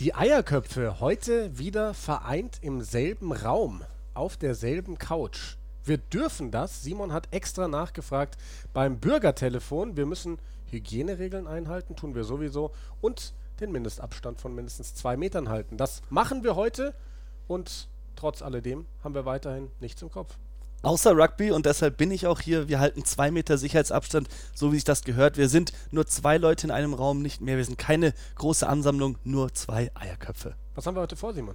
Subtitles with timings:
[0.00, 3.82] Die Eierköpfe heute wieder vereint im selben Raum,
[4.14, 5.56] auf derselben Couch.
[5.84, 6.82] Wir dürfen das.
[6.82, 8.38] Simon hat extra nachgefragt
[8.72, 9.98] beim Bürgertelefon.
[9.98, 10.38] Wir müssen
[10.70, 12.72] Hygieneregeln einhalten, tun wir sowieso.
[13.02, 15.76] Und den Mindestabstand von mindestens zwei Metern halten.
[15.76, 16.94] Das machen wir heute
[17.46, 17.86] und
[18.16, 20.38] trotz alledem haben wir weiterhin nichts im Kopf.
[20.82, 22.68] Außer Rugby und deshalb bin ich auch hier.
[22.68, 25.36] Wir halten zwei Meter Sicherheitsabstand, so wie sich das gehört.
[25.36, 27.58] Wir sind nur zwei Leute in einem Raum, nicht mehr.
[27.58, 30.54] Wir sind keine große Ansammlung, nur zwei Eierköpfe.
[30.74, 31.54] Was haben wir heute vor, Simon?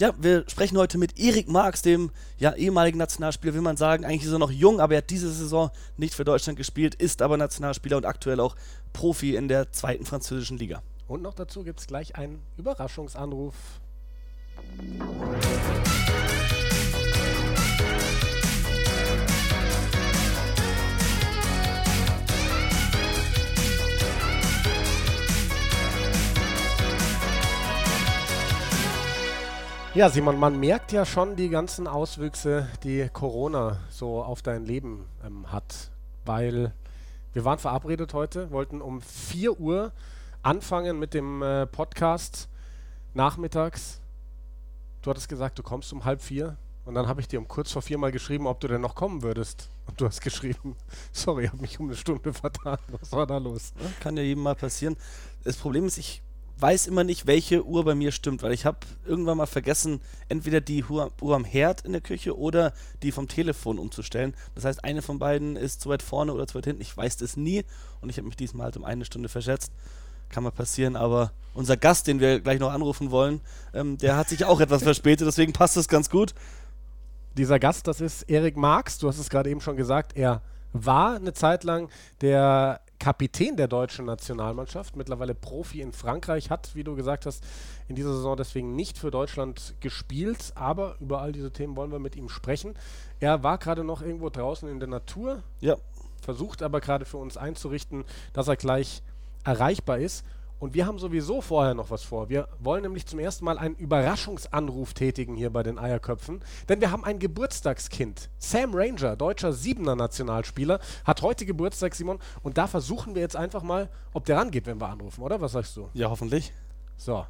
[0.00, 4.04] Ja, wir sprechen heute mit Erik Marx, dem ja, ehemaligen Nationalspieler, will man sagen.
[4.04, 7.22] Eigentlich ist er noch jung, aber er hat diese Saison nicht für Deutschland gespielt, ist
[7.22, 8.56] aber Nationalspieler und aktuell auch
[8.92, 10.82] Profi in der zweiten französischen Liga.
[11.06, 13.54] Und noch dazu gibt es gleich einen Überraschungsanruf.
[29.94, 35.06] Ja, Simon, man merkt ja schon die ganzen Auswüchse, die Corona so auf dein Leben
[35.24, 35.92] ähm, hat.
[36.24, 36.74] Weil
[37.32, 39.92] wir waren verabredet heute, wollten um 4 Uhr
[40.42, 42.48] anfangen mit dem äh, Podcast
[43.14, 44.00] nachmittags.
[45.02, 46.56] Du hattest gesagt, du kommst um halb vier.
[46.84, 48.96] Und dann habe ich dir um kurz vor vier mal geschrieben, ob du denn noch
[48.96, 49.68] kommen würdest.
[49.86, 50.74] Und du hast geschrieben,
[51.12, 52.78] sorry, ich habe mich um eine Stunde vertan.
[53.00, 53.72] Was war da los?
[53.80, 54.96] Ja, kann ja jedem mal passieren.
[55.44, 56.20] Das Problem ist, ich
[56.58, 60.60] weiß immer nicht, welche Uhr bei mir stimmt, weil ich habe irgendwann mal vergessen, entweder
[60.60, 64.34] die Uhr, am Herd in der Küche oder die vom Telefon umzustellen.
[64.54, 66.82] Das heißt, eine von beiden ist zu weit vorne oder zu weit hinten.
[66.82, 67.64] Ich weiß das nie
[68.00, 69.72] und ich habe mich diesmal halt um eine Stunde verschätzt.
[70.28, 73.40] Kann mal passieren, aber unser Gast, den wir gleich noch anrufen wollen,
[73.72, 76.34] ähm, der hat sich auch etwas verspätet, deswegen passt das ganz gut.
[77.36, 80.40] Dieser Gast, das ist Erik Marx, du hast es gerade eben schon gesagt, er
[80.72, 81.88] war eine Zeit lang
[82.20, 87.44] der Kapitän der deutschen Nationalmannschaft, mittlerweile Profi in Frankreich, hat, wie du gesagt hast,
[87.86, 91.98] in dieser Saison deswegen nicht für Deutschland gespielt, aber über all diese Themen wollen wir
[91.98, 92.74] mit ihm sprechen.
[93.20, 95.76] Er war gerade noch irgendwo draußen in der Natur, ja.
[96.22, 99.02] versucht aber gerade für uns einzurichten, dass er gleich
[99.44, 100.24] erreichbar ist.
[100.64, 102.30] Und wir haben sowieso vorher noch was vor.
[102.30, 106.90] Wir wollen nämlich zum ersten Mal einen Überraschungsanruf tätigen hier bei den Eierköpfen, denn wir
[106.90, 108.30] haben ein Geburtstagskind.
[108.38, 113.62] Sam Ranger, deutscher Siebener Nationalspieler, hat heute Geburtstag, Simon, und da versuchen wir jetzt einfach
[113.62, 115.38] mal, ob der rangeht, wenn wir anrufen, oder?
[115.42, 115.90] Was sagst du?
[115.92, 116.50] Ja, hoffentlich.
[116.96, 117.26] So.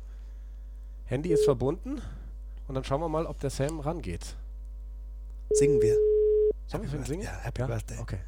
[1.07, 2.01] Handy ist verbunden
[2.69, 4.37] und dann schauen wir mal, ob der Sam rangeht.
[5.51, 5.97] Singen wir.
[6.69, 7.23] Sollen wir für ihn singen?
[7.25, 7.67] Ja, Happy ja?
[7.67, 7.99] Birthday.
[7.99, 8.19] Okay.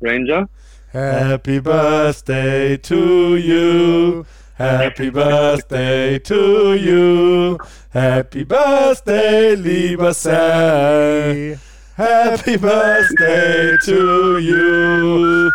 [0.00, 0.48] Ranger.
[0.92, 4.24] Happy birthday to you.
[4.56, 7.58] Happy birthday to you.
[7.92, 11.58] Happy birthday, lieber Sam.
[11.96, 15.50] Happy birthday to you.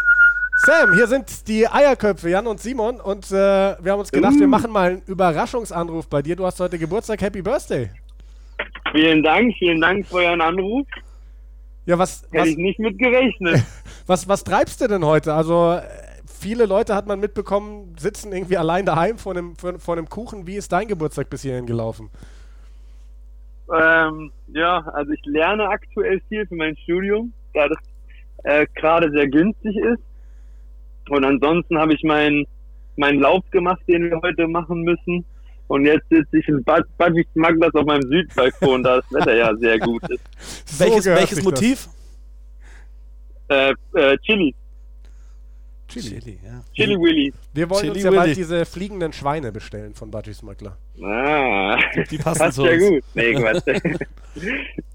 [0.66, 3.00] Sam, hier sind die Eierköpfe, Jan und Simon.
[3.00, 6.36] Und äh, wir haben uns gedacht, wir machen mal einen Überraschungsanruf bei dir.
[6.36, 7.22] Du hast heute Geburtstag.
[7.22, 7.90] Happy Birthday.
[8.92, 10.86] Vielen Dank, vielen Dank für euren Anruf.
[11.86, 12.24] Ja, was.
[12.32, 13.64] Hätte was, ich nicht mit gerechnet.
[14.08, 15.34] was, was treibst du denn heute?
[15.34, 15.80] Also,
[16.26, 20.48] viele Leute hat man mitbekommen, sitzen irgendwie allein daheim vor einem, vor, vor einem Kuchen.
[20.48, 22.10] Wie ist dein Geburtstag bis hierhin gelaufen?
[23.74, 27.78] Ähm, ja, also ich lerne aktuell viel für mein Studium, da das
[28.44, 30.04] äh, gerade sehr günstig ist.
[31.10, 32.46] Und ansonsten habe ich meinen
[32.98, 35.26] meinen Lauf gemacht, den wir heute machen müssen.
[35.72, 39.56] Und jetzt sitze ich in Bad, Bad Magnus auf meinem Südbalkon, da das Wetter ja
[39.56, 40.22] sehr gut ist.
[40.66, 41.88] So welches welches Motiv?
[43.48, 44.54] Äh, äh, Chili.
[45.92, 46.20] Chili.
[46.20, 46.64] Chili, ja.
[46.74, 47.34] Chili Willy.
[47.54, 48.18] Wir wollen Chili uns ja Willy.
[48.22, 50.78] bald diese fliegenden Schweine bestellen von Budgie Smuggler.
[51.04, 51.78] Ah,
[52.10, 53.04] Die passen passt ja gut.
[53.14, 53.36] Nee.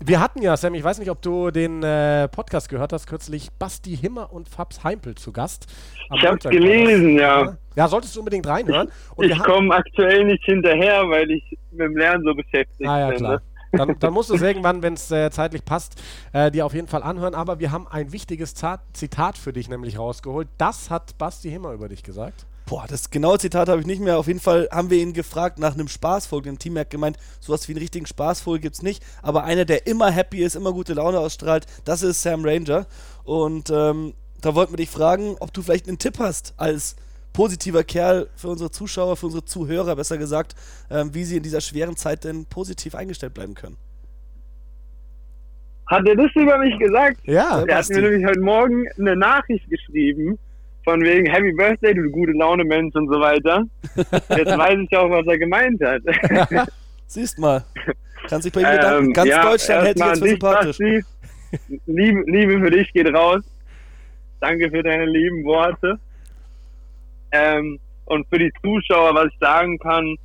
[0.05, 3.49] Wir hatten ja, Sam, ich weiß nicht, ob du den äh, Podcast gehört hast, kürzlich
[3.59, 5.67] Basti Himmer und Fabs Heimpel zu Gast.
[6.09, 7.57] Am Ich hab's Montag gelesen, ja.
[7.75, 8.89] Ja, solltest du unbedingt reinhören.
[9.17, 11.43] Und Ich komme aktuell nicht hinterher, weil ich
[11.73, 13.19] mit dem Lernen so beschäftigt Ah ja, bin.
[13.19, 13.33] klar.
[13.35, 13.43] ne?
[13.73, 15.95] Dann, dann musst du es irgendwann, wenn es äh, zeitlich passt,
[16.33, 17.35] äh, dir auf jeden Fall anhören.
[17.35, 20.49] Aber wir haben ein wichtiges Zat Zitat für dich nämlich rausgeholt.
[20.59, 22.47] Das hat Basti Himmer über dich gesagt.
[22.67, 24.19] Boah, das genaue Zitat habe ich nicht mehr.
[24.19, 26.49] Auf jeden Fall haben wir ihn gefragt nach einem Spaßvogel.
[26.51, 29.05] Im Team hat gemeint, sowas wie einen richtigen Spaßvogel gibt es nicht.
[29.23, 32.87] Aber einer, der immer happy ist, immer gute Laune ausstrahlt, das ist Sam Ranger.
[33.23, 36.97] Und ähm, da wollten wir dich fragen, ob du vielleicht einen Tipp hast als
[37.37, 40.55] positiver Kerl für unsere Zuschauer, für unsere Zuhörer, besser gesagt,
[40.91, 43.77] ähm, wie sie in dieser schweren Zeit denn positiv eingestellt bleiben können.
[45.87, 47.19] Hat er das über mich gesagt?
[47.25, 50.39] Ja, Er hat mir nämlich heute Morgen eine Nachricht geschrieben,
[50.83, 53.65] von wegen Happy Birthday, du gute Laune Mensch und so weiter.
[54.31, 56.03] Jetzt weiß ich auch, was er gemeint hat.
[57.07, 57.63] Siehst mal.
[58.29, 59.07] Kannst dich bei ihm bedanken.
[59.09, 60.79] Ähm, Ganz ja, Deutschland hält dich jetzt für sympathisch.
[60.79, 61.05] Basti.
[61.87, 63.43] Liebe, Liebe für dich geht raus.
[64.41, 65.99] Danke für deine lieben Worte.
[67.33, 70.17] Ähm, und für die Zuschauer, was ich sagen kann,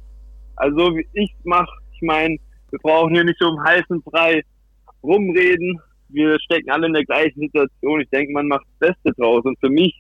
[0.56, 2.38] also wie ich es mache, ich meine,
[2.70, 4.42] wir brauchen hier nicht so um heißen Brei
[5.04, 5.80] rumreden.
[6.10, 8.02] Wir stecken alle in der gleichen Situation.
[8.02, 9.44] Ich denke, man macht das Beste draus.
[9.44, 9.94] Und für mich,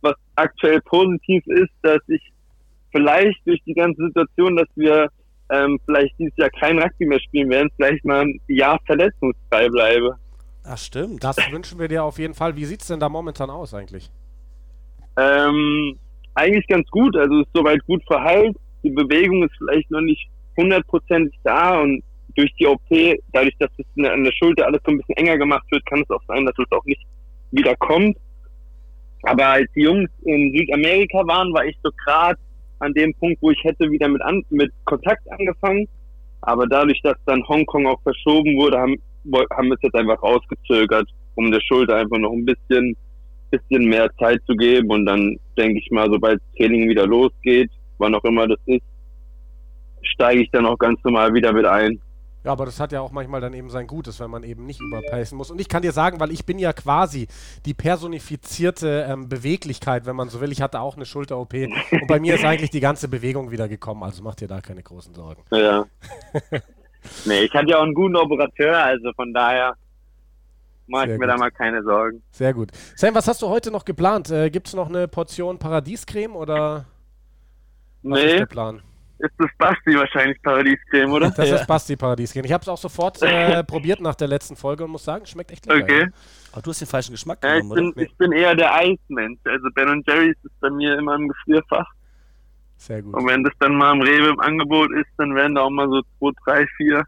[0.00, 2.22] was aktuell positiv ist, dass ich
[2.92, 5.08] vielleicht durch die ganze Situation, dass wir
[5.50, 10.16] ähm, vielleicht dieses Jahr kein Rugby mehr spielen werden, vielleicht mal ein Jahr verletzungsfrei bleibe.
[10.64, 11.24] Ach, stimmt.
[11.24, 12.56] Das wünschen wir dir auf jeden Fall.
[12.56, 14.10] Wie sieht es denn da momentan aus eigentlich?
[15.16, 15.98] Ähm,
[16.38, 17.16] eigentlich ganz gut.
[17.16, 18.56] Also ist soweit gut verheilt.
[18.82, 22.02] Die Bewegung ist vielleicht noch nicht hundertprozentig da und
[22.36, 22.80] durch die OP,
[23.32, 26.10] dadurch, dass es an der Schulter alles so ein bisschen enger gemacht wird, kann es
[26.10, 27.02] auch sein, dass es auch nicht
[27.50, 28.16] wieder kommt.
[29.22, 32.38] Aber als die Jungs in Südamerika waren, war ich so gerade
[32.78, 35.88] an dem Punkt, wo ich hätte wieder mit, an, mit Kontakt angefangen.
[36.42, 38.94] Aber dadurch, dass dann Hongkong auch verschoben wurde, haben,
[39.50, 42.96] haben wir es jetzt einfach rausgezögert, um der Schulter einfach noch ein bisschen,
[43.50, 44.90] bisschen mehr Zeit zu geben.
[44.90, 48.84] Und dann denke ich mal, sobald das Training wieder losgeht, wann auch immer das ist,
[50.02, 52.00] steige ich dann auch ganz normal wieder mit ein.
[52.44, 54.80] Ja, aber das hat ja auch manchmal dann eben sein Gutes, wenn man eben nicht
[54.80, 55.50] überpacen muss.
[55.50, 57.26] Und ich kann dir sagen, weil ich bin ja quasi
[57.66, 60.52] die personifizierte ähm, Beweglichkeit, wenn man so will.
[60.52, 64.04] Ich hatte auch eine Schulter-OP und bei mir ist eigentlich die ganze Bewegung wieder gekommen.
[64.04, 65.42] Also mach dir da keine großen Sorgen.
[65.52, 65.84] Ja.
[67.26, 69.74] nee, ich hatte ja auch einen guten Operateur, also von daher
[70.88, 71.28] mache ich mir gut.
[71.28, 72.22] da mal keine Sorgen.
[72.30, 72.70] Sehr gut.
[72.96, 74.30] Sam, was hast du heute noch geplant?
[74.30, 76.86] Äh, Gibt es noch eine Portion Paradiescreme oder
[78.02, 78.26] was nee.
[78.26, 78.82] ist der Plan?
[79.18, 81.30] ist das Basti wahrscheinlich Paradiescreme, oder?
[81.30, 81.56] Das ja.
[81.56, 82.44] ist Basti Paradiescreme.
[82.44, 85.50] Ich habe es auch sofort äh, probiert nach der letzten Folge und muss sagen, schmeckt
[85.50, 85.82] echt lecker.
[85.82, 86.00] Okay.
[86.02, 86.06] Ja.
[86.52, 88.02] Aber du hast den falschen Geschmack ja, genommen, ich bin, oder?
[88.02, 89.40] Ich bin eher der Eismensch.
[89.44, 91.86] Also Ben Jerry's ist bei mir immer im Gefrierfach.
[92.76, 93.14] Sehr gut.
[93.14, 95.88] Und wenn das dann mal im Rewe im Angebot ist, dann werden da auch mal
[95.88, 97.04] so 2, 3, 4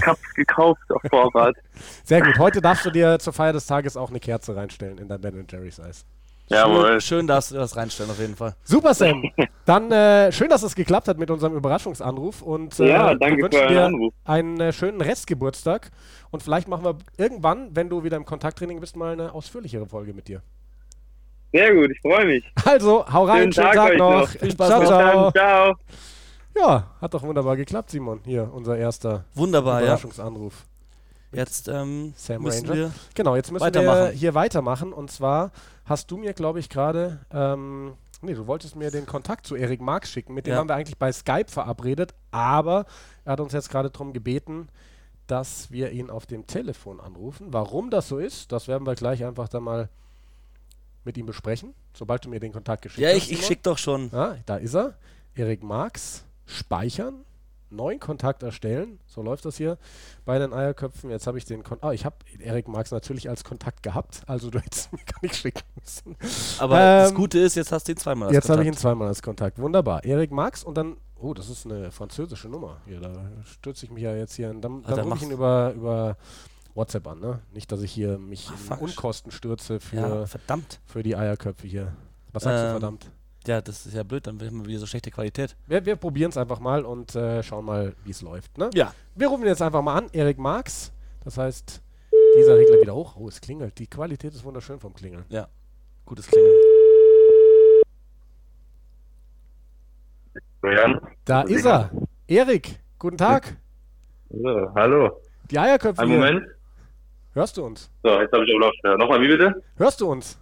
[0.00, 1.56] Cups gekauft auf Vorrat.
[2.04, 2.38] Sehr gut.
[2.38, 5.46] Heute darfst du dir zur Feier des Tages auch eine Kerze reinstellen in dein Ben
[5.48, 6.04] Jerry's Eis.
[6.50, 7.00] Jawohl.
[7.00, 8.54] Schön, darfst du das reinstellen, auf jeden Fall.
[8.64, 9.22] Super, Sam.
[9.66, 12.42] Dann äh, schön, dass es geklappt hat mit unserem Überraschungsanruf.
[12.42, 14.12] Und äh, ja, danke wir wünschen dir Anruf.
[14.24, 15.90] einen äh, schönen Restgeburtstag.
[16.32, 20.12] Und vielleicht machen wir irgendwann, wenn du wieder im Kontakttraining bist, mal eine ausführlichere Folge
[20.12, 20.42] mit dir.
[21.52, 22.44] Sehr gut, ich freue mich.
[22.64, 24.20] Also, hau rein, schönen, schönen Tag, Tag noch.
[24.20, 24.28] noch.
[24.28, 24.68] Viel Spaß.
[24.68, 25.30] Ciao, ciao.
[25.32, 25.74] ciao.
[26.56, 28.20] Ja, hat doch wunderbar geklappt, Simon.
[28.24, 30.64] Hier, unser erster wunderbar, Überraschungsanruf.
[30.64, 30.70] Ja.
[31.32, 32.80] Jetzt ähm, Sam müssen Ranger.
[32.80, 34.92] wir genau, jetzt müssen wir hier weitermachen.
[34.92, 35.52] Und zwar
[35.84, 37.20] hast du mir, glaube ich, gerade.
[37.32, 40.34] Ähm, nee, du wolltest mir den Kontakt zu Erik Marx schicken.
[40.34, 40.58] Mit dem ja.
[40.58, 42.86] haben wir eigentlich bei Skype verabredet, aber
[43.24, 44.68] er hat uns jetzt gerade darum gebeten,
[45.28, 47.48] dass wir ihn auf dem Telefon anrufen.
[47.50, 49.88] Warum das so ist, das werden wir gleich einfach dann mal
[51.04, 53.28] mit ihm besprechen, sobald du mir den Kontakt geschickt ja, hast.
[53.28, 54.10] Ja, ich, ich schicke doch schon.
[54.12, 54.94] Ja, da ist er.
[55.36, 56.24] Erik Marx.
[56.50, 57.24] Speichern
[57.70, 58.98] neuen Kontakt erstellen.
[59.06, 59.78] So läuft das hier
[60.24, 61.10] bei den Eierköpfen.
[61.10, 61.84] Jetzt habe ich den Kontakt.
[61.84, 65.36] Ah, ich habe Erik Marx natürlich als Kontakt gehabt, also du hättest mir gar nicht
[65.36, 66.16] schicken müssen.
[66.58, 68.66] Aber ähm, das Gute ist, jetzt hast du ihn zweimal als jetzt Kontakt.
[68.66, 69.58] Jetzt habe ich ihn zweimal als Kontakt.
[69.58, 70.04] Wunderbar.
[70.04, 70.96] Erik Marx und dann.
[71.16, 72.78] Oh, das ist eine französische Nummer.
[72.86, 73.12] Hier, da
[73.44, 74.48] stürze ich mich ja jetzt hier.
[74.48, 76.16] Dann, dann also rufe ich ihn über, über
[76.74, 77.40] WhatsApp an, ne?
[77.52, 80.80] Nicht, dass ich hier mich Ach, in Unkosten stürze für, ja, verdammt.
[80.86, 81.92] für die Eierköpfe hier.
[82.32, 83.10] Was sagst ähm, du, verdammt?
[83.46, 85.56] Ja, das ist ja blöd, dann haben wir wieder so schlechte Qualität.
[85.66, 88.58] Wir, wir probieren es einfach mal und äh, schauen mal, wie es läuft.
[88.58, 88.68] Ne?
[88.74, 88.92] Ja.
[89.14, 90.92] Wir rufen jetzt einfach mal an, Erik Marx.
[91.24, 91.80] Das heißt,
[92.36, 93.16] dieser Regler wieder hoch.
[93.16, 93.78] Oh, es klingelt.
[93.78, 95.24] Die Qualität ist wunderschön vom Klingeln.
[95.30, 95.48] Ja,
[96.04, 96.54] gutes Klingeln.
[100.62, 101.00] Ja.
[101.24, 101.90] Da ist er.
[102.28, 103.56] Erik, guten Tag.
[104.28, 105.20] So, hallo.
[105.50, 106.02] Die Eierköpfe.
[106.02, 106.46] Einen Moment.
[107.32, 107.90] Hörst du uns?
[108.02, 108.98] So, jetzt habe ich auch Lautstärke.
[108.98, 109.62] Nochmal, wie bitte?
[109.76, 110.38] Hörst du uns?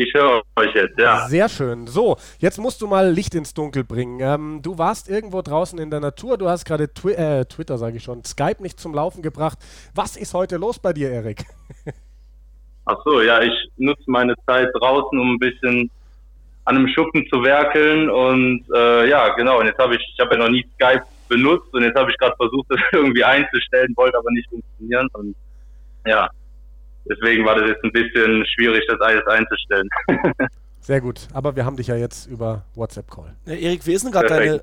[0.00, 1.26] Ich höre euch jetzt, ja.
[1.26, 1.88] Sehr schön.
[1.88, 4.20] So, jetzt musst du mal Licht ins Dunkel bringen.
[4.20, 7.96] Ähm, du warst irgendwo draußen in der Natur, du hast gerade Twi äh, Twitter, sage
[7.96, 9.58] ich schon, Skype nicht zum Laufen gebracht.
[9.96, 11.46] Was ist heute los bei dir, Erik?
[12.84, 15.90] Ach so, ja, ich nutze meine Zeit draußen, um ein bisschen
[16.66, 19.58] an einem Schuppen zu werkeln und äh, ja, genau.
[19.58, 22.16] Und jetzt habe ich, ich habe ja noch nie Skype benutzt und jetzt habe ich
[22.18, 25.34] gerade versucht, das irgendwie einzustellen, wollte aber nicht funktionieren und
[26.06, 26.30] ja,
[27.10, 29.88] Deswegen war das jetzt ein bisschen schwierig, das alles einzustellen.
[30.80, 33.34] Sehr gut, aber wir haben dich ja jetzt über WhatsApp-Call.
[33.46, 34.60] Ja, Erik, wie ist denn gerade deine,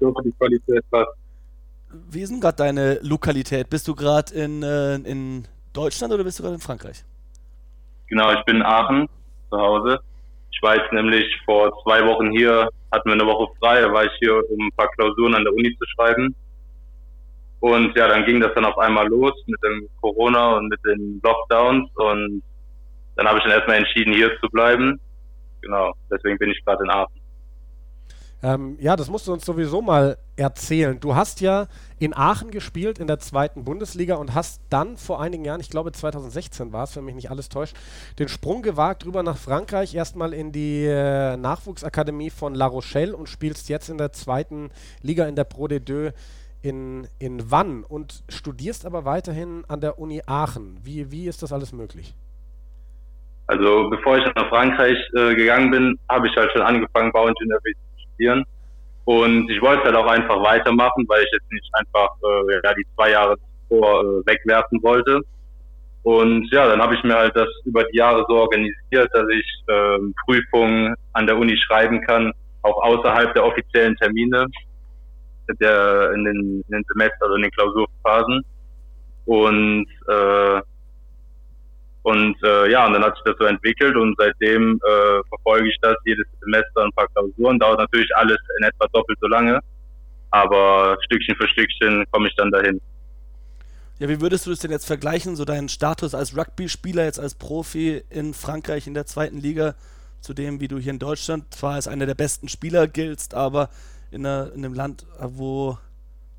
[2.09, 3.69] wie ist denn gerade deine Lokalität?
[3.69, 7.03] Bist du gerade in, äh, in Deutschland oder bist du gerade in Frankreich?
[8.07, 9.07] Genau, ich bin in Aachen
[9.49, 9.99] zu Hause.
[10.51, 14.05] Ich war jetzt nämlich vor zwei Wochen hier, hatten wir eine Woche frei, da war
[14.05, 16.33] ich hier, um ein paar Klausuren an der Uni zu schreiben.
[17.65, 21.19] Und ja, dann ging das dann auf einmal los mit dem Corona und mit den
[21.23, 22.43] Lockdowns und
[23.15, 24.99] dann habe ich dann erstmal entschieden, hier zu bleiben.
[25.61, 27.19] Genau, deswegen bin ich gerade in Aachen.
[28.43, 30.99] Ähm, ja, das musst du uns sowieso mal erzählen.
[30.99, 31.65] Du hast ja
[31.97, 35.91] in Aachen gespielt in der zweiten Bundesliga und hast dann vor einigen Jahren, ich glaube
[35.91, 37.75] 2016 war es, wenn mich nicht alles täuscht,
[38.19, 43.27] den Sprung gewagt rüber nach Frankreich, erstmal in die äh, Nachwuchsakademie von La Rochelle und
[43.27, 44.69] spielst jetzt in der zweiten
[45.01, 46.13] Liga in der Pro de Deux
[46.65, 50.79] in, in Wann und studierst aber weiterhin an der Uni Aachen.
[50.83, 52.15] Wie, wie ist das alles möglich?
[53.45, 58.01] Also bevor ich nach Frankreich äh, gegangen bin, habe ich halt schon angefangen, Bauingenieurwesen zu
[58.01, 58.43] studieren.
[59.05, 62.87] Und ich wollte halt auch einfach weitermachen, weil ich jetzt nicht einfach äh, ja, die
[62.95, 63.35] zwei Jahre
[63.69, 65.21] zuvor äh, wegwerfen wollte.
[66.01, 69.63] Und ja, dann habe ich mir halt das über die Jahre so organisiert, dass ich
[69.67, 72.31] äh, Prüfungen an der Uni schreiben kann,
[72.63, 74.47] auch außerhalb der offiziellen Termine
[75.59, 78.41] der, in, den, in den Semester oder in den Klausurphasen.
[79.25, 80.61] Und äh,
[82.05, 85.77] und äh, ja, und dann hat sich das so entwickelt und seitdem äh, verfolge ich
[85.81, 87.57] das jedes Semester ein paar Klausuren.
[87.57, 89.59] Dauert natürlich alles in etwa doppelt so lange,
[90.29, 92.79] aber Stückchen für Stückchen komme ich dann dahin.
[93.97, 97.33] Ja, wie würdest du das denn jetzt vergleichen, so deinen Status als Rugby-Spieler, jetzt als
[97.33, 99.73] Profi in Frankreich in der zweiten Liga,
[100.21, 103.69] zu dem, wie du hier in Deutschland zwar als einer der besten Spieler giltst, aber
[104.11, 105.77] in, einer, in einem Land, wo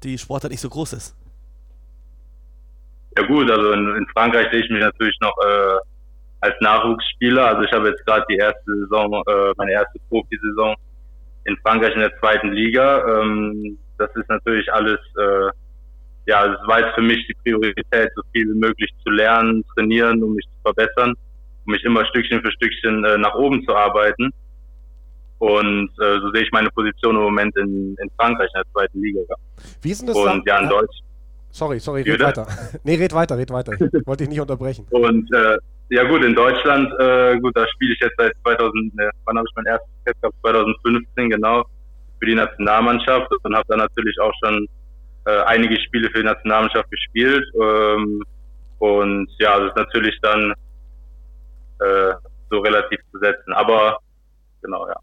[0.02, 1.16] die Sportart nicht so groß ist?
[3.16, 5.78] Ja gut, also in, in Frankreich sehe ich mich natürlich noch äh,
[6.40, 7.46] als Nachwuchsspieler.
[7.46, 10.74] Also ich habe jetzt gerade die erste Saison, äh, meine erste Profisaison
[11.44, 13.20] in Frankreich in der zweiten Liga.
[13.20, 15.50] Ähm, das ist natürlich alles, äh,
[16.26, 20.22] ja, es war jetzt für mich die Priorität, so viel wie möglich zu lernen, trainieren,
[20.22, 21.14] um mich zu verbessern,
[21.64, 24.30] um mich immer Stückchen für Stückchen äh, nach oben zu arbeiten.
[25.38, 29.00] Und äh, so sehe ich meine Position im Moment in, in Frankreich in der zweiten
[29.00, 29.20] Liga.
[29.82, 30.16] Wie ist denn das?
[30.16, 30.96] Und ja, in Deutsch.
[31.50, 32.46] Sorry, sorry, red weiter.
[32.84, 33.72] nee, red weiter, red weiter.
[33.72, 34.86] Ich wollte dich nicht unterbrechen.
[34.90, 35.56] Und äh,
[35.88, 39.46] ja gut, in Deutschland, äh, gut, da spiele ich jetzt seit 2000, ne, wann habe
[39.48, 40.36] ich mein erstes Test gehabt?
[40.42, 41.64] 2015, genau,
[42.18, 44.66] für die Nationalmannschaft und habe dann natürlich auch schon
[45.26, 47.44] äh, einige Spiele für die Nationalmannschaft gespielt.
[47.54, 48.22] Ähm,
[48.78, 50.52] und ja, das ist natürlich dann
[51.80, 52.12] äh,
[52.50, 53.52] so relativ zu setzen.
[53.52, 53.98] Aber
[54.62, 54.96] genau, ja.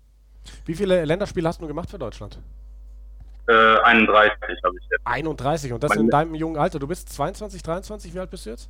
[0.66, 2.40] Wie viele Länderspiele hast du gemacht für Deutschland?
[3.48, 4.32] Äh, 31
[4.64, 5.02] habe ich jetzt.
[5.06, 6.80] 31 und das Meine- in deinem jungen Alter.
[6.80, 8.70] Du bist 22, 23, wie alt bist du jetzt?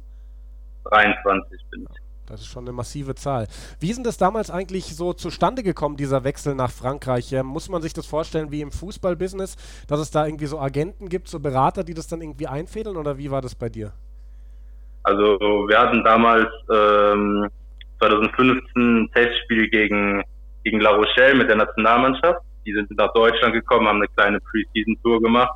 [0.86, 1.98] 23 bin ich.
[2.26, 3.48] Das ist schon eine massive Zahl.
[3.80, 7.34] Wie ist denn das damals eigentlich so zustande gekommen, dieser Wechsel nach Frankreich?
[7.34, 11.10] Ähm, muss man sich das vorstellen wie im Fußballbusiness, dass es da irgendwie so Agenten
[11.10, 13.92] gibt, so Berater, die das dann irgendwie einfädeln oder wie war das bei dir?
[15.04, 15.38] Also
[15.68, 17.50] wir hatten damals ähm,
[18.00, 18.62] 2015
[19.04, 20.24] ein Testspiel gegen,
[20.64, 22.40] gegen La Rochelle mit der Nationalmannschaft.
[22.66, 25.54] Die sind nach Deutschland gekommen, haben eine kleine Preseason-Tour gemacht.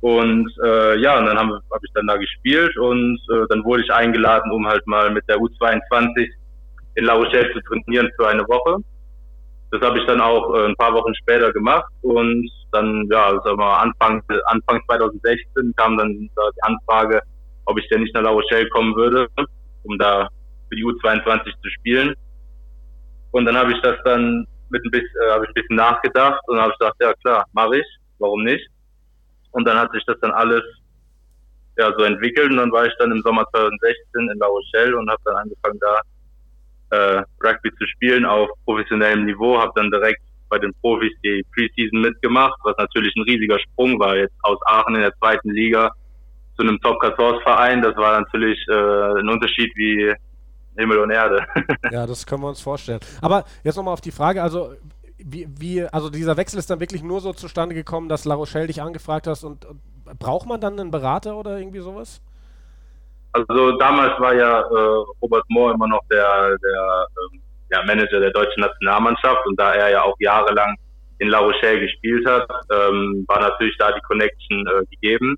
[0.00, 3.82] Und äh, ja, und dann habe hab ich dann da gespielt und äh, dann wurde
[3.82, 6.28] ich eingeladen, um halt mal mit der U22
[6.94, 8.80] in La Rochelle zu trainieren für eine Woche.
[9.72, 13.58] Das habe ich dann auch äh, ein paar Wochen später gemacht und dann, ja, sagen
[13.58, 17.20] wir mal, Anfang, Anfang 2016 kam dann da die Anfrage,
[17.64, 19.26] ob ich denn nicht nach La Rochelle kommen würde,
[19.82, 20.28] um da
[20.68, 22.14] für die U22 zu spielen.
[23.32, 26.40] Und dann habe ich das dann mit ein bisschen, äh, habe ich ein bisschen nachgedacht
[26.46, 27.86] und habe gesagt, ja klar, mache ich,
[28.18, 28.66] warum nicht?
[29.52, 30.62] Und dann hat sich das dann alles
[31.78, 35.08] ja so entwickelt und dann war ich dann im Sommer 2016 in La Rochelle und
[35.08, 36.00] habe dann angefangen da
[36.90, 42.00] äh, Rugby zu spielen auf professionellem Niveau, habe dann direkt bei den Profis die Preseason
[42.00, 45.90] mitgemacht, was natürlich ein riesiger Sprung war jetzt aus Aachen in der zweiten Liga
[46.56, 47.82] zu einem Top 14 Verein.
[47.82, 50.12] Das war natürlich äh, ein Unterschied wie
[50.78, 51.46] Himmel und Erde.
[51.90, 53.00] Ja, das können wir uns vorstellen.
[53.20, 54.74] Aber jetzt nochmal auf die Frage, also
[55.18, 58.66] wie, wie, also dieser Wechsel ist dann wirklich nur so zustande gekommen, dass La Rochelle
[58.66, 59.80] dich angefragt hast und, und
[60.18, 62.20] braucht man dann einen Berater oder irgendwie sowas?
[63.32, 68.30] Also damals war ja äh, Robert Moore immer noch der, der ähm, ja, Manager der
[68.30, 70.74] deutschen Nationalmannschaft und da er ja auch jahrelang
[71.18, 75.36] in La Rochelle gespielt hat, ähm, war natürlich da die Connection äh, gegeben.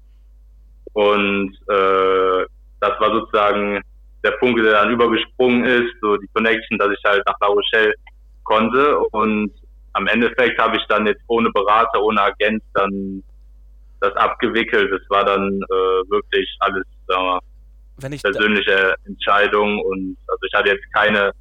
[0.93, 2.47] Und äh,
[2.81, 3.81] das war sozusagen
[4.25, 7.95] der Punkt, der dann übergesprungen ist, so die Connection, dass ich halt nach La Rochelle
[8.45, 8.99] konnte.
[9.13, 9.53] Und
[9.95, 13.23] am Endeffekt habe ich dann jetzt ohne Berater, ohne Agent dann
[14.01, 14.91] das abgewickelt.
[14.93, 17.39] Das war dann äh, wirklich alles, da,
[18.01, 21.33] persönliche Entscheidung und also ich hatte jetzt keine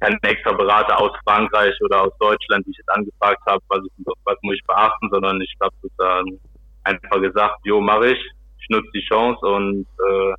[0.00, 4.06] keinen extra Berater aus Frankreich oder aus Deutschland, die ich jetzt angefragt habe, was, ich,
[4.24, 6.38] was muss ich beachten, sondern ich habe sozusagen
[6.84, 10.34] einfach gesagt, jo, mache ich, ich nutze die Chance und äh,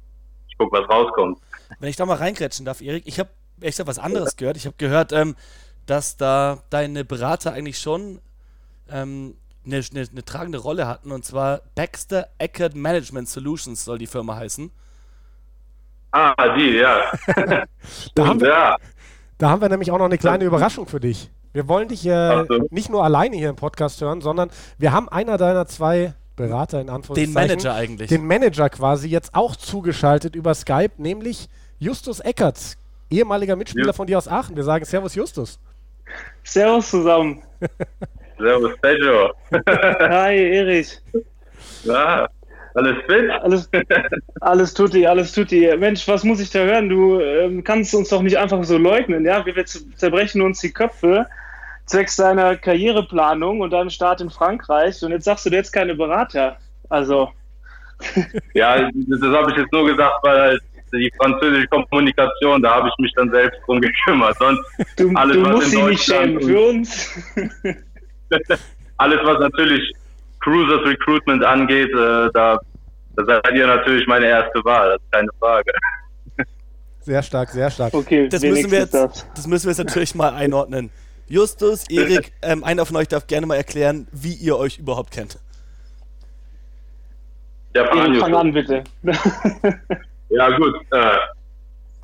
[0.48, 1.39] ich guck, was rauskommt.
[1.80, 3.30] Wenn ich da mal reingrätschen darf, Erik, ich habe
[3.62, 4.58] echt was anderes gehört.
[4.58, 5.36] Ich habe gehört, ähm,
[5.86, 8.20] dass da deine Berater eigentlich schon
[8.90, 9.36] ähm,
[9.66, 14.36] eine, eine, eine tragende Rolle hatten und zwar Baxter Eckert Management Solutions soll die Firma
[14.36, 14.72] heißen.
[16.12, 17.12] Ah, die, ja.
[18.16, 18.76] Da haben, wir, ja.
[19.38, 21.30] da haben wir nämlich auch noch eine kleine Überraschung für dich.
[21.54, 22.68] Wir wollen dich äh, so.
[22.70, 26.90] nicht nur alleine hier im Podcast hören, sondern wir haben einer deiner zwei Berater in
[26.90, 27.34] Anführungszeichen.
[27.34, 28.10] Den Manager eigentlich.
[28.10, 32.77] Den Manager quasi jetzt auch zugeschaltet über Skype, nämlich Justus Eckert,
[33.09, 33.93] ehemaliger Mitspieler ja.
[33.93, 34.55] von dir aus Aachen.
[34.55, 35.59] Wir sagen Servus Justus.
[36.43, 37.41] Servus zusammen.
[38.38, 39.33] Servus Pedro.
[40.09, 41.01] Hi Erich.
[41.86, 42.27] Ja,
[42.75, 43.29] alles fit?
[43.29, 43.69] Alles,
[44.41, 45.74] alles tutti, alles tutti.
[45.77, 46.89] Mensch, was muss ich da hören?
[46.89, 49.45] Du ähm, kannst uns doch nicht einfach so leugnen, ja?
[49.45, 51.27] Wir zerbrechen uns die Köpfe
[51.86, 55.01] zwecks deiner Karriereplanung und deinem Start in Frankreich.
[55.01, 56.57] Und jetzt sagst du, du jetzt keine Berater.
[56.89, 57.29] Also.
[58.53, 60.62] Ja, das habe ich jetzt nur gesagt, weil halt
[60.98, 64.38] die französische Kommunikation, da habe ich mich dann selbst drum gekümmert.
[64.39, 64.62] Sonst
[64.98, 67.10] du, alles, du musst sie nicht schämen für uns.
[68.98, 69.93] alles, was natürlich
[70.39, 72.60] Cruisers Recruitment angeht, äh, da,
[73.15, 75.72] da seid ihr natürlich meine erste Wahl, das ist keine Frage.
[77.01, 77.93] Sehr stark, sehr stark.
[77.93, 79.25] Okay, das müssen, wir jetzt, das.
[79.34, 80.91] das müssen wir jetzt natürlich mal einordnen.
[81.27, 85.39] Justus, Erik, ähm, einer von euch darf gerne mal erklären, wie ihr euch überhaupt kennt.
[87.75, 88.84] Ja, fang, fang an, bitte.
[90.29, 90.75] Ja, gut.
[90.91, 91.17] Äh,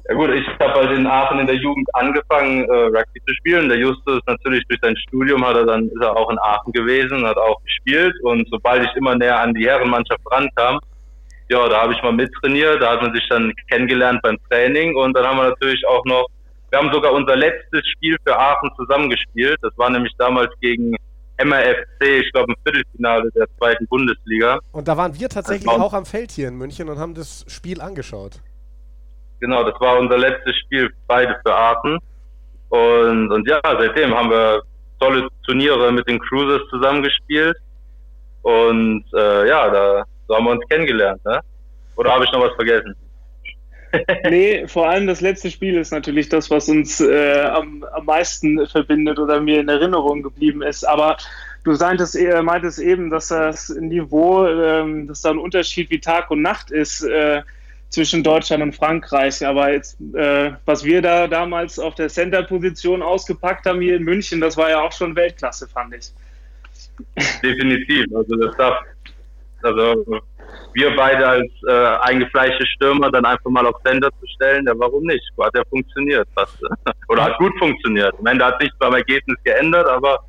[0.07, 3.69] ja gut, ich habe halt in Aachen in der Jugend angefangen, äh, Rugby zu spielen.
[3.69, 7.25] Der Justus natürlich durch sein Studium hat er dann ist er auch in Aachen gewesen,
[7.25, 10.79] hat auch gespielt und sobald ich immer näher an die Herrenmannschaft rankam,
[11.49, 15.15] ja, da habe ich mal mittrainiert, da hat man sich dann kennengelernt beim Training und
[15.15, 16.27] dann haben wir natürlich auch noch,
[16.69, 19.57] wir haben sogar unser letztes Spiel für Aachen zusammengespielt.
[19.61, 20.95] Das war nämlich damals gegen
[21.37, 24.59] MRFC, ich glaube im Viertelfinale der zweiten Bundesliga.
[24.71, 27.81] Und da waren wir tatsächlich auch am Feld hier in München und haben das Spiel
[27.81, 28.39] angeschaut.
[29.41, 31.99] Genau, das war unser letztes Spiel beide für Aachen.
[32.69, 34.61] Und, und ja, seitdem haben wir
[34.99, 37.57] tolle Turniere mit den Cruisers zusammengespielt.
[38.41, 41.23] Und äh, ja, da, da haben wir uns kennengelernt.
[41.25, 41.39] Ne?
[41.95, 42.95] Oder habe ich noch was vergessen?
[44.29, 48.65] Nee, vor allem das letzte Spiel ist natürlich das, was uns äh, am, am meisten
[48.67, 50.87] verbindet oder mir in Erinnerung geblieben ist.
[50.87, 51.17] Aber
[51.63, 56.31] du meintest, äh, meintest eben, dass das Niveau, ähm, dass da ein Unterschied wie Tag
[56.31, 57.03] und Nacht ist.
[57.03, 57.41] Äh,
[57.89, 59.45] zwischen Deutschland und Frankreich.
[59.45, 64.41] Aber jetzt, äh, was wir da damals auf der Center-Position ausgepackt haben hier in München,
[64.41, 66.11] das war ja auch schon Weltklasse, fand ich.
[67.41, 68.05] Definitiv.
[68.13, 68.83] Also das darf,
[69.61, 70.21] also
[70.73, 75.03] wir beide als äh, eingefleischte Stürmer dann einfach mal auf Center zu stellen, ja warum
[75.03, 75.23] nicht?
[75.39, 76.27] Hat ja funktioniert.
[76.35, 76.57] Fast.
[77.09, 78.13] Oder hat gut funktioniert.
[78.19, 80.19] Am Ende hat nichts beim Ergebnis geändert, aber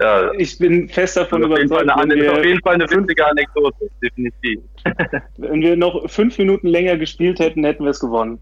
[0.00, 1.88] ja, ich bin fest davon überzeugt.
[1.88, 4.60] Eine, ist auf jeden Fall eine winzige Anekdote, definitiv.
[5.36, 8.38] Wenn wir noch fünf Minuten länger gespielt hätten, hätten wir es gewonnen.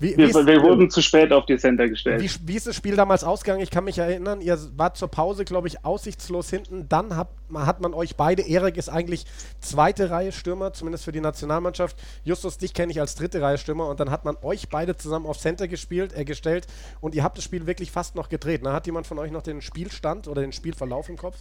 [0.00, 2.22] Wie, wir, wir wurden zu spät auf die Center gestellt.
[2.22, 3.62] Wie, wie, ist das Spiel damals ausgegangen?
[3.62, 6.88] Ich kann mich erinnern, ihr wart zur Pause, glaube ich, aussichtslos hinten.
[6.88, 9.26] Dann hat, hat man euch beide, Erik ist eigentlich
[9.60, 11.96] zweite Reihe Stürmer, zumindest für die Nationalmannschaft.
[12.24, 13.88] Justus, dich kenne ich als dritte Reihe Stürmer.
[13.88, 16.66] Und dann hat man euch beide zusammen auf Center gespielt, äh, gestellt.
[17.00, 18.62] Und ihr habt das Spiel wirklich fast noch gedreht.
[18.64, 21.36] Na, hat jemand von euch noch den Spielstand oder den Spielverlauf im Kopf?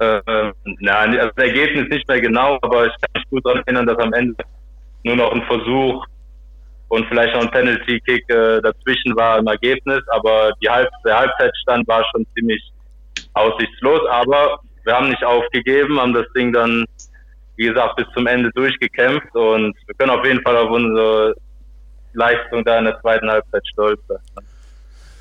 [0.00, 3.86] Äh, nein, also das Ergebnis nicht mehr genau, aber ich kann mich gut daran erinnern,
[3.86, 4.34] dass am Ende
[5.04, 6.06] nur noch ein Versuch
[6.88, 12.02] und vielleicht noch ein Penalty-Kick äh, dazwischen war im Ergebnis, aber Halb der Halbzeitstand war
[12.12, 12.62] schon ziemlich
[13.34, 16.86] aussichtslos, aber wir haben nicht aufgegeben, haben das Ding dann,
[17.56, 21.34] wie gesagt, bis zum Ende durchgekämpft und wir können auf jeden Fall auf unsere
[22.14, 24.44] Leistung da in der zweiten Halbzeit stolz sein.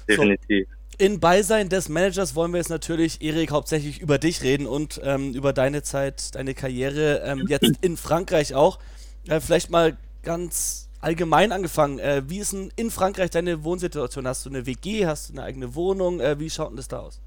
[0.08, 0.67] Definitiv.
[0.69, 5.00] So in Beisein des Managers wollen wir jetzt natürlich, Erik, hauptsächlich über dich reden und
[5.04, 8.80] ähm, über deine Zeit, deine Karriere ähm, jetzt in Frankreich auch.
[9.28, 12.00] Äh, vielleicht mal ganz allgemein angefangen.
[12.00, 14.28] Äh, wie ist denn in Frankreich deine Wohnsituation?
[14.28, 15.06] Hast du eine WG?
[15.06, 16.20] Hast du eine eigene Wohnung?
[16.20, 17.22] Äh, wie schaut denn das da aus?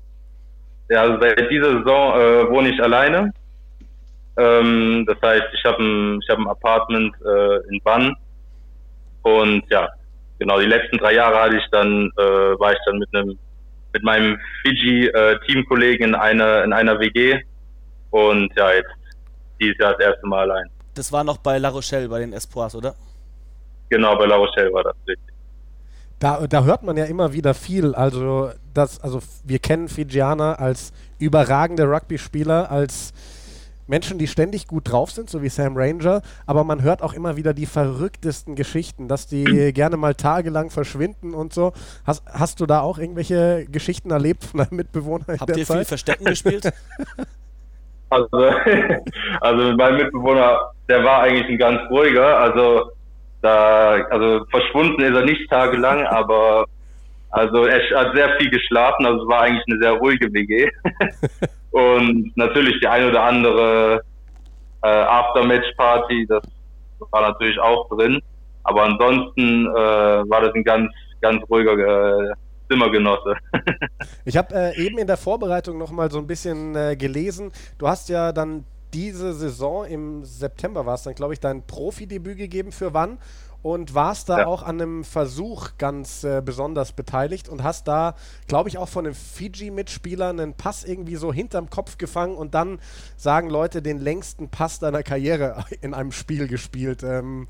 [0.91, 3.33] Ja, also seit dieser Saison äh, wohne ich alleine.
[4.37, 8.15] Ähm, das heißt, ich habe ein, hab ein Apartment äh, in Bann.
[9.23, 9.89] Und ja,
[10.39, 12.23] genau, die letzten drei Jahre hatte ich dann, äh,
[12.61, 13.39] war ich dann mit einem
[13.93, 17.41] mit meinem Fiji-Teamkollegen in einer, in einer WG.
[18.11, 18.91] Und ja, jetzt
[19.61, 20.67] dieses Jahr das erste Mal allein.
[20.95, 22.95] Das war noch bei La Rochelle, bei den Espoirs, oder?
[23.89, 25.33] Genau, bei La Rochelle war das richtig.
[26.19, 27.95] Da, da hört man ja immer wieder viel.
[27.95, 33.13] Also, das, also wir kennen Fijianer als überragende Rugby-Spieler, als
[33.87, 37.37] Menschen, die ständig gut drauf sind, so wie Sam Ranger, aber man hört auch immer
[37.37, 41.73] wieder die verrücktesten Geschichten, dass die gerne mal tagelang verschwinden und so.
[42.07, 45.25] Hast, hast du da auch irgendwelche Geschichten erlebt von deinem Mitbewohner?
[45.41, 45.79] Habt ihr Zeit?
[45.79, 46.73] viel Verstecken gespielt?
[48.13, 48.29] Also,
[49.41, 52.91] also mein Mitbewohner, der war eigentlich ein ganz ruhiger, also
[53.41, 56.67] da, also verschwunden ist er nicht tagelang, aber
[57.31, 60.69] also er hat sehr viel geschlafen, also es war eigentlich eine sehr ruhige WG.
[61.73, 64.03] Und natürlich die ein oder andere
[64.83, 66.43] äh, Aftermatch-Party, das
[67.11, 68.21] war natürlich auch drin.
[68.65, 69.71] Aber ansonsten äh,
[70.31, 72.33] war das ein ganz, ganz ruhiger, äh,
[72.71, 73.35] Zimmergenosse.
[74.25, 77.53] ich habe äh, eben in der Vorbereitung noch mal so ein bisschen äh, gelesen.
[77.79, 82.37] Du hast ja dann diese Saison im September war es dann, glaube ich, dein Profidebüt
[82.37, 83.19] gegeben für wann
[83.63, 84.47] und warst da ja.
[84.47, 88.15] auch an einem Versuch ganz äh, besonders beteiligt und hast da,
[88.49, 92.81] glaube ich, auch von den Fiji-Mitspielern einen Pass irgendwie so hinterm Kopf gefangen und dann
[93.17, 97.03] sagen Leute den längsten Pass deiner Karriere in einem Spiel gespielt.
[97.03, 97.47] Ähm,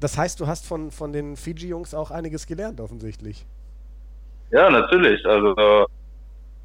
[0.00, 3.44] das heißt, du hast von, von den Fiji-Jungs auch einiges gelernt, offensichtlich.
[4.50, 5.24] Ja, natürlich.
[5.26, 5.86] Also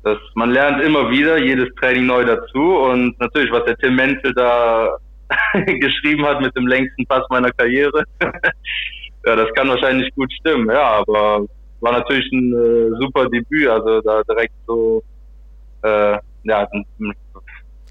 [0.03, 4.33] das, man lernt immer wieder, jedes Training neu dazu und natürlich, was der Tim Menzel
[4.33, 4.97] da
[5.79, 8.03] geschrieben hat mit dem längsten Pass meiner Karriere.
[9.25, 11.45] ja, das kann wahrscheinlich gut stimmen, ja, aber
[11.81, 15.03] war natürlich ein äh, super Debüt, also da direkt so
[15.83, 16.85] äh, ja, ein,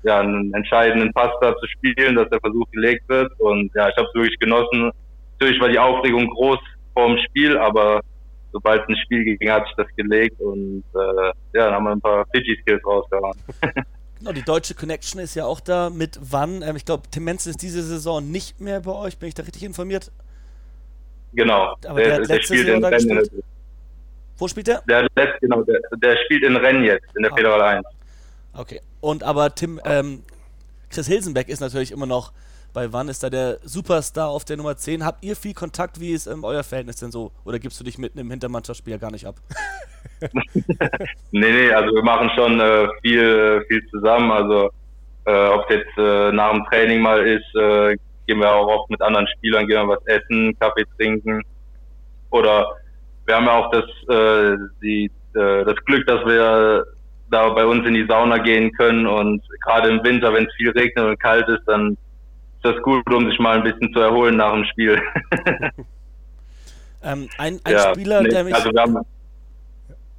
[0.02, 3.96] ja, einen entscheidenden Pass da zu spielen, dass der Versuch gelegt wird und ja, ich
[3.96, 4.90] habe es wirklich genossen.
[5.38, 6.58] Natürlich war die Aufregung groß
[6.94, 8.00] vor dem Spiel, aber
[8.52, 12.00] sobald ein Spiel ging, hat sich das gelegt und äh, ja, dann haben wir ein
[12.00, 13.36] paar Fiji-Skills rausgehauen.
[14.22, 16.62] Genau, die deutsche Connection ist ja auch da mit wann.
[16.62, 19.18] Ähm, ich glaube, Tim Menzel ist diese Saison nicht mehr bei euch.
[19.18, 20.12] Bin ich da richtig informiert?
[21.32, 21.74] Genau.
[21.88, 23.28] Aber der, der, der spielt in Rennen.
[24.38, 24.80] Wo spielt der?
[24.88, 25.08] Der,
[25.40, 27.36] genau, der, der spielt in Rennes jetzt, in der ah.
[27.36, 27.86] Federal 1.
[28.52, 28.80] Okay.
[29.00, 30.22] Und aber Tim, ähm,
[30.88, 32.32] Chris Hilsenbeck ist natürlich immer noch
[32.72, 35.04] bei Wann ist da der Superstar auf der Nummer 10.
[35.04, 36.00] Habt ihr viel Kontakt?
[36.00, 37.32] Wie ist ähm, euer Verhältnis denn so?
[37.44, 39.36] Oder gibst du dich mitten im Hintermannschaftsspiel gar nicht ab?
[41.30, 44.30] nee, nee, also wir machen schon äh, viel, viel zusammen.
[44.30, 44.70] Also
[45.26, 48.90] äh, ob es jetzt äh, nach dem Training mal ist, äh, gehen wir auch oft
[48.90, 51.42] mit anderen Spielern, gehen wir was essen, Kaffee trinken.
[52.30, 52.76] Oder
[53.26, 56.86] wir haben ja auch das, äh, die, äh, das Glück, dass wir
[57.30, 60.70] da bei uns in die Sauna gehen können und gerade im Winter, wenn es viel
[60.70, 61.96] regnet und kalt ist, dann
[62.62, 65.00] das gut, um sich mal ein bisschen zu erholen nach dem Spiel.
[67.02, 68.54] ähm, ein, ein ja, Spieler, nee, der mich.
[68.54, 68.98] Also wir haben,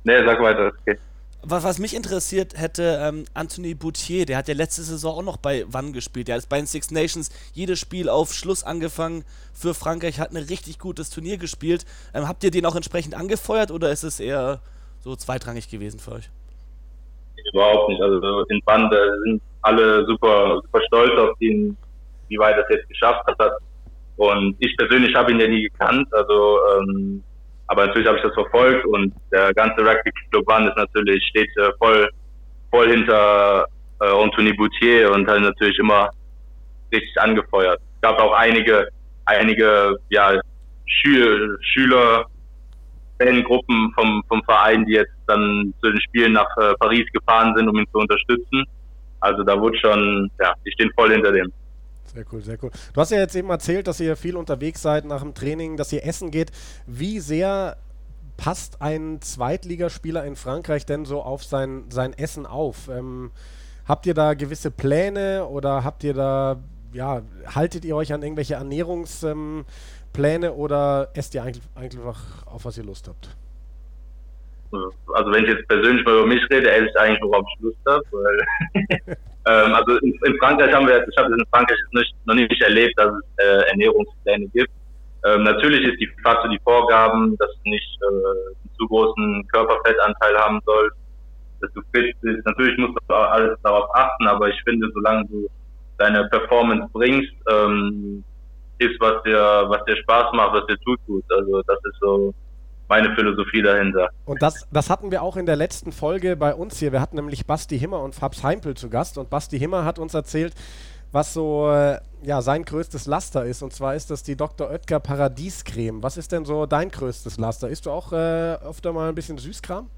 [0.04, 0.98] nee, sag weiter, okay.
[1.46, 5.38] Was, was mich interessiert hätte, ähm, Anthony Boutier, der hat ja letzte Saison auch noch
[5.38, 6.30] bei Wann gespielt.
[6.30, 10.38] Der hat bei den Six Nations jedes Spiel auf Schluss angefangen für Frankreich, hat ein
[10.38, 11.86] richtig gutes Turnier gespielt.
[12.14, 14.62] Ähm, habt ihr den auch entsprechend angefeuert oder ist es eher
[15.02, 16.30] so zweitrangig gewesen für euch?
[17.52, 18.02] Überhaupt nicht.
[18.02, 18.90] Also in Wann
[19.26, 21.76] sind alle super, super stolz auf ihn,
[22.34, 23.52] wie weit er es jetzt geschafft hat.
[24.18, 27.24] Und ich persönlich habe ihn ja nie gekannt, also ähm,
[27.68, 31.50] aber natürlich habe ich das verfolgt und der ganze Rugby Club One ist natürlich steht
[31.58, 32.10] äh, voll
[32.70, 33.66] voll hinter
[34.02, 36.10] äh, Anthony Boutier und hat natürlich immer
[36.94, 37.80] richtig angefeuert.
[37.96, 38.88] Es gab auch einige
[39.26, 40.40] einige ja
[40.86, 42.26] Schü Schüler
[43.20, 47.70] Fangruppen vom vom Verein, die jetzt dann zu den Spielen nach äh, Paris gefahren sind,
[47.70, 48.66] um ihn zu unterstützen.
[49.22, 51.52] Also da wurde schon ja, die stehen voll hinter dem.
[52.14, 52.72] Sehr cool, sehr cool.
[52.94, 55.92] Du hast ja jetzt eben erzählt, dass ihr viel unterwegs seid nach dem Training, dass
[55.92, 56.52] ihr essen geht.
[56.86, 57.78] Wie sehr
[58.38, 62.88] passt ein Zweitligaspieler in Frankreich denn so auf sein, sein Essen auf?
[62.90, 63.32] Ähm,
[63.88, 66.58] habt ihr da gewisse Pläne oder habt ihr da,
[66.94, 69.66] ja, haltet ihr euch an irgendwelche Ernährungspläne
[70.48, 73.36] ähm, oder esst ihr eigentlich, einfach auf, was ihr Lust habt?
[75.14, 77.80] Also wenn ich jetzt persönlich mal über mich rede, esse ich eigentlich, worauf ich Lust
[77.86, 82.16] habe, weil Ähm, also in, in, Frankreich haben wir, ich habe es in Frankreich nicht,
[82.26, 84.72] noch nicht erlebt, dass es äh, Ernährungspläne gibt.
[85.26, 90.38] Ähm, natürlich ist die fast die Vorgaben, dass du nicht äh, einen zu großen Körperfettanteil
[90.38, 90.98] haben sollst,
[91.62, 92.46] dass du fit bist.
[92.46, 95.48] Natürlich musst du alles darauf achten, aber ich finde, solange du
[95.98, 98.24] deine Performance bringst, ähm,
[98.80, 101.24] ist was dir, was dir Spaß macht, was dir tut gut.
[101.32, 102.34] Also das ist so
[102.90, 104.10] meine Philosophie dahinter.
[104.26, 106.92] Und das, das hatten wir auch in der letzten Folge bei uns hier.
[106.92, 110.14] Wir hatten nämlich Basti Himmer und Fabs Heimpel zu Gast und Basti Himmer hat uns
[110.14, 110.54] erzählt,
[111.12, 113.62] was so äh, ja, sein größtes Laster ist.
[113.62, 114.70] Und zwar ist das die Dr.
[114.70, 116.02] Oetker Paradiescreme.
[116.02, 117.70] Was ist denn so dein größtes Laster?
[117.70, 119.90] Isst du auch äh, öfter mal ein bisschen Süßkram?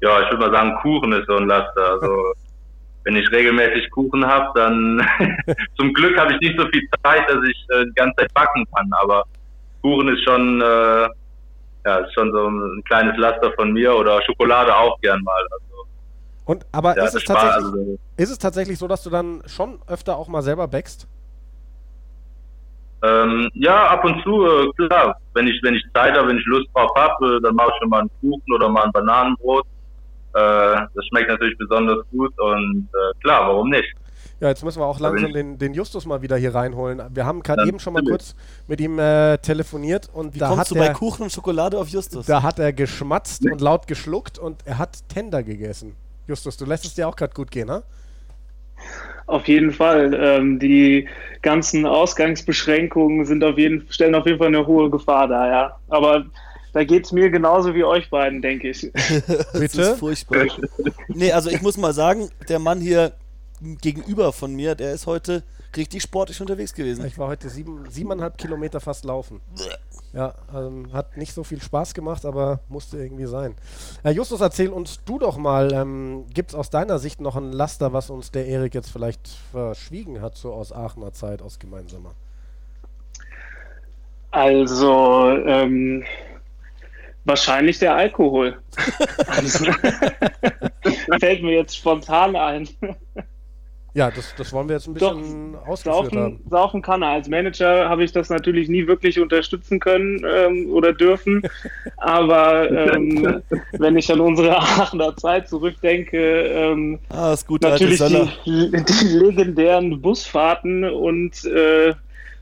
[0.00, 1.90] Ja, ich würde mal sagen, Kuchen ist so ein Laster.
[1.92, 2.32] Also
[3.04, 5.06] wenn ich regelmäßig Kuchen habe, dann
[5.76, 8.64] zum Glück habe ich nicht so viel Zeit, dass ich äh, die ganze Zeit backen
[8.74, 8.90] kann.
[9.02, 9.24] Aber
[9.82, 11.08] Kuchen ist schon äh,
[11.84, 15.42] ja, ist schon so ein kleines Laster von mir oder Schokolade auch gern mal.
[15.50, 15.86] Also,
[16.44, 19.78] und aber ja, ist, es tatsächlich, also, ist es tatsächlich so, dass du dann schon
[19.86, 21.06] öfter auch mal selber backst?
[23.02, 25.16] Ähm, ja, ab und zu, äh, klar.
[25.32, 27.78] Wenn ich, wenn ich Zeit habe, wenn ich Lust drauf habe, äh, dann mache ich
[27.80, 29.64] schon mal einen Kuchen oder mal ein Bananenbrot.
[30.34, 33.90] Äh, das schmeckt natürlich besonders gut und äh, klar, warum nicht?
[34.40, 37.02] Ja, jetzt müssen wir auch langsam den, den Justus mal wieder hier reinholen.
[37.12, 38.34] Wir haben gerade eben schon mal kurz
[38.66, 41.78] mit ihm äh, telefoniert und Wie da kommst hat du er, bei Kuchen und Schokolade
[41.78, 42.24] auf Justus?
[42.24, 45.94] Da hat er geschmatzt und laut geschluckt und er hat Tender gegessen.
[46.26, 47.82] Justus, du lässt es dir auch gerade gut gehen, ne?
[49.26, 50.14] Auf jeden Fall.
[50.14, 51.06] Ähm, die
[51.42, 55.76] ganzen Ausgangsbeschränkungen sind auf jeden, stellen auf jeden Fall eine hohe Gefahr da, ja.
[55.88, 56.24] Aber
[56.72, 58.90] da geht es mir genauso wie euch beiden, denke ich.
[58.94, 59.82] das Bitte?
[59.82, 60.46] ist furchtbar.
[61.08, 63.12] nee, also ich muss mal sagen, der Mann hier
[63.60, 65.42] gegenüber von mir, der ist heute
[65.76, 67.04] richtig sportlich unterwegs gewesen.
[67.06, 69.40] Ich war heute sieben, siebeneinhalb Kilometer fast laufen.
[70.12, 73.54] Ja, ähm, hat nicht so viel Spaß gemacht, aber musste irgendwie sein.
[74.02, 77.52] Äh, Justus, erzähl uns du doch mal, ähm, gibt es aus deiner Sicht noch ein
[77.52, 82.14] Laster, was uns der Erik jetzt vielleicht verschwiegen hat, so aus Aachener Zeit, aus gemeinsamer?
[84.32, 86.04] Also, ähm,
[87.24, 88.60] wahrscheinlich der Alkohol.
[89.26, 89.64] Also,
[91.20, 92.68] fällt mir jetzt spontan ein.
[93.94, 96.12] Ja, das, das wollen wir jetzt ein bisschen ausgeführt haben.
[96.12, 97.08] Saufen, saufen kann er.
[97.08, 101.42] Als Manager habe ich das natürlich nie wirklich unterstützen können ähm, oder dürfen.
[101.96, 108.00] Aber ähm, wenn ich an unsere Aachener Zeit zurückdenke, ähm, Ah, natürlich
[108.44, 111.94] die, die legendären Busfahrten und äh,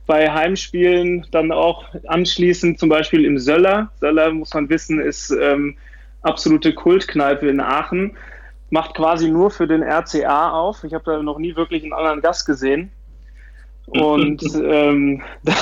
[0.06, 3.90] bei Heimspielen dann auch anschließend zum Beispiel im Söller.
[4.00, 5.76] Söller, muss man wissen, ist ähm,
[6.22, 8.16] absolute Kultkneipe in Aachen.
[8.70, 10.84] Macht quasi nur für den RCA auf.
[10.84, 12.90] Ich habe da noch nie wirklich einen anderen Gast gesehen.
[13.86, 15.54] Und ähm, da,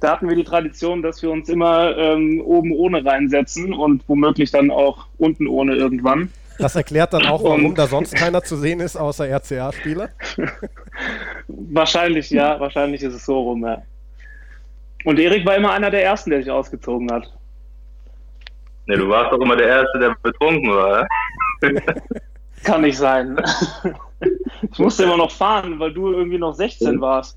[0.00, 4.50] da hatten wir die Tradition, dass wir uns immer ähm, oben ohne reinsetzen und womöglich
[4.50, 6.30] dann auch unten ohne irgendwann.
[6.58, 10.08] Das erklärt dann auch, warum Und- da sonst keiner zu sehen ist, außer RCA-Spieler.
[11.48, 13.82] Wahrscheinlich, ja, wahrscheinlich ist es so rum, ja.
[15.04, 17.30] Und Erik war immer einer der ersten, der sich ausgezogen hat.
[18.86, 21.06] Ne, du warst doch immer der Erste, der betrunken war.
[22.66, 23.40] Kann nicht sein.
[24.72, 27.36] Ich musste immer noch fahren, weil du irgendwie noch 16 warst.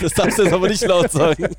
[0.00, 1.54] Das darfst du jetzt aber nicht laut sagen.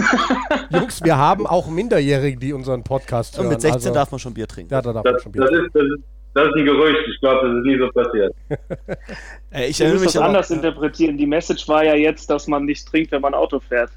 [0.70, 3.46] Jungs, wir haben auch Minderjährige, die unseren Podcast hören.
[3.46, 4.72] Und mit 16 also, darf man schon Bier trinken.
[4.72, 5.64] Ja, da darf man Das, schon das, Bier.
[5.64, 7.08] ist, das, ist, das ist ein Gerücht.
[7.14, 8.34] Ich glaube, das ist nie so passiert.
[9.50, 11.16] Ey, ich Du musst mich das anders interpretieren.
[11.16, 13.90] Die Message war ja jetzt, dass man nicht trinkt, wenn man Auto fährt.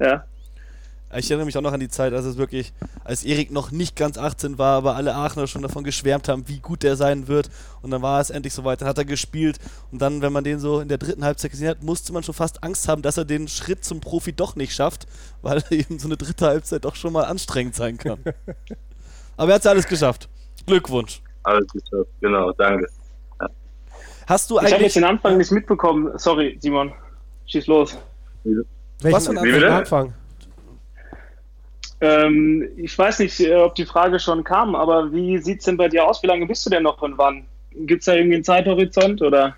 [0.00, 0.24] Ja.
[1.16, 2.72] Ich erinnere mich auch noch an die Zeit, als es wirklich,
[3.04, 6.58] als Erik noch nicht ganz 18 war, aber alle Aachener schon davon geschwärmt haben, wie
[6.58, 7.50] gut der sein wird.
[7.82, 9.58] Und dann war es endlich soweit, dann hat er gespielt.
[9.92, 12.34] Und dann, wenn man den so in der dritten Halbzeit gesehen hat, musste man schon
[12.34, 15.06] fast Angst haben, dass er den Schritt zum Profi doch nicht schafft,
[15.42, 18.18] weil eben so eine dritte Halbzeit doch schon mal anstrengend sein kann.
[19.36, 20.28] aber er hat es alles geschafft.
[20.66, 21.22] Glückwunsch.
[21.44, 22.10] Alles geschafft.
[22.20, 22.88] Genau, danke.
[24.26, 24.94] Hast du Ich habe jetzt eigentlich.
[24.94, 26.10] den Anfang nicht mitbekommen.
[26.16, 26.92] Sorry, Simon.
[27.46, 27.96] Schieß los.
[28.42, 28.64] Welchen,
[29.02, 29.64] Was für ein?
[29.64, 30.14] Anfang?
[32.00, 35.76] Ähm, ich weiß nicht, äh, ob die Frage schon kam, aber wie sieht es denn
[35.76, 36.22] bei dir aus?
[36.22, 37.46] Wie lange bist du denn noch und wann?
[37.72, 39.56] Gibt es da irgendwie einen Zeithorizont oder?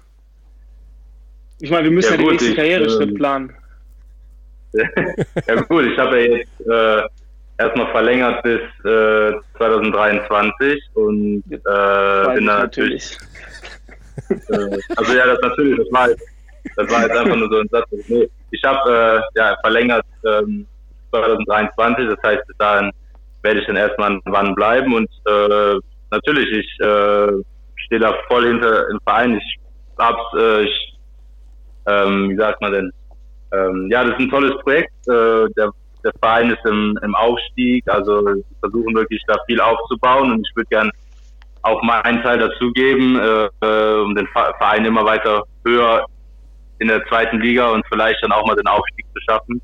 [1.60, 3.54] Ich meine, wir müssen ja, Ja, den gut, nächsten ich, Karriereschritt ähm, planen.
[5.46, 7.02] Ja gut, ich habe ja jetzt äh,
[7.58, 13.18] erstmal verlängert bis äh, 2023 und äh, bin da natürlich.
[14.28, 16.24] Äh, also ja, das natürlich, das war jetzt,
[16.76, 17.86] das war jetzt einfach nur so ein Satz.
[18.08, 20.66] Nee, ich habe äh, ja verlängert ähm,
[21.10, 22.90] 2023, das heißt bis dahin
[23.42, 25.74] werde ich dann erstmal wann bleiben und äh,
[26.10, 27.32] natürlich, ich äh,
[27.76, 29.36] stehe da voll hinter dem Verein.
[29.36, 29.58] Ich
[29.98, 30.98] hab's, äh, ich,
[31.86, 32.90] ähm, wie sagt man denn?
[33.52, 34.90] Ähm, ja, das ist ein tolles Projekt.
[35.06, 35.70] Äh, der,
[36.04, 40.56] der Verein ist im, im Aufstieg, also wir versuchen wirklich da viel aufzubauen und ich
[40.56, 40.90] würde gern
[41.62, 46.04] auch meinen Teil dazugeben, äh, äh, um den Ve- Verein immer weiter höher
[46.78, 49.60] in der zweiten Liga und vielleicht dann auch mal den Aufstieg zu schaffen.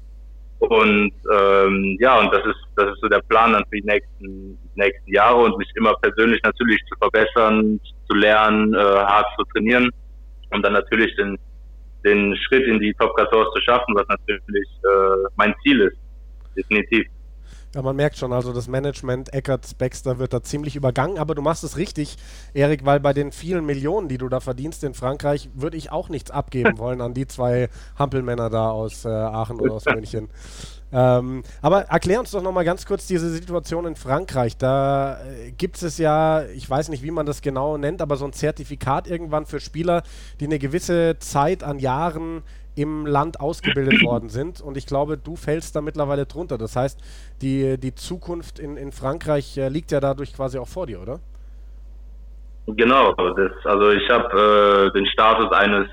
[0.69, 4.57] Und ähm, ja, und das ist das ist so der Plan dann für die nächsten
[4.77, 9.91] nächsten Jahre und mich immer persönlich natürlich zu verbessern, zu lernen, äh, hart zu trainieren
[10.51, 11.37] und dann natürlich den
[12.05, 15.97] den Schritt in die Top 14 zu schaffen, was natürlich äh, mein Ziel ist.
[16.57, 17.07] Definitiv.
[17.75, 21.41] Ja, man merkt schon, also das Management Eckert Baxter wird da ziemlich übergangen, aber du
[21.41, 22.17] machst es richtig,
[22.53, 26.11] Erik, weil bei den vielen Millionen, die du da verdienst in Frankreich, würde ich auch
[26.11, 30.29] nichts abgeben wollen an die zwei Hampelmänner da aus äh, Aachen oder aus München.
[30.93, 34.59] Ähm, aber erklär uns doch nochmal ganz kurz diese Situation in Frankreich.
[34.59, 38.27] Da äh, gibt es ja, ich weiß nicht, wie man das genau nennt, aber so
[38.27, 40.03] ein Zertifikat irgendwann für Spieler,
[40.41, 42.43] die eine gewisse Zeit an Jahren
[42.75, 44.61] im Land ausgebildet worden sind.
[44.61, 46.59] Und ich glaube, du fällst da mittlerweile drunter.
[46.59, 46.99] Das heißt,
[47.43, 51.21] die, die Zukunft in, in Frankreich äh, liegt ja dadurch quasi auch vor dir, oder?
[52.67, 55.89] Genau, das, also ich habe äh, den Status eines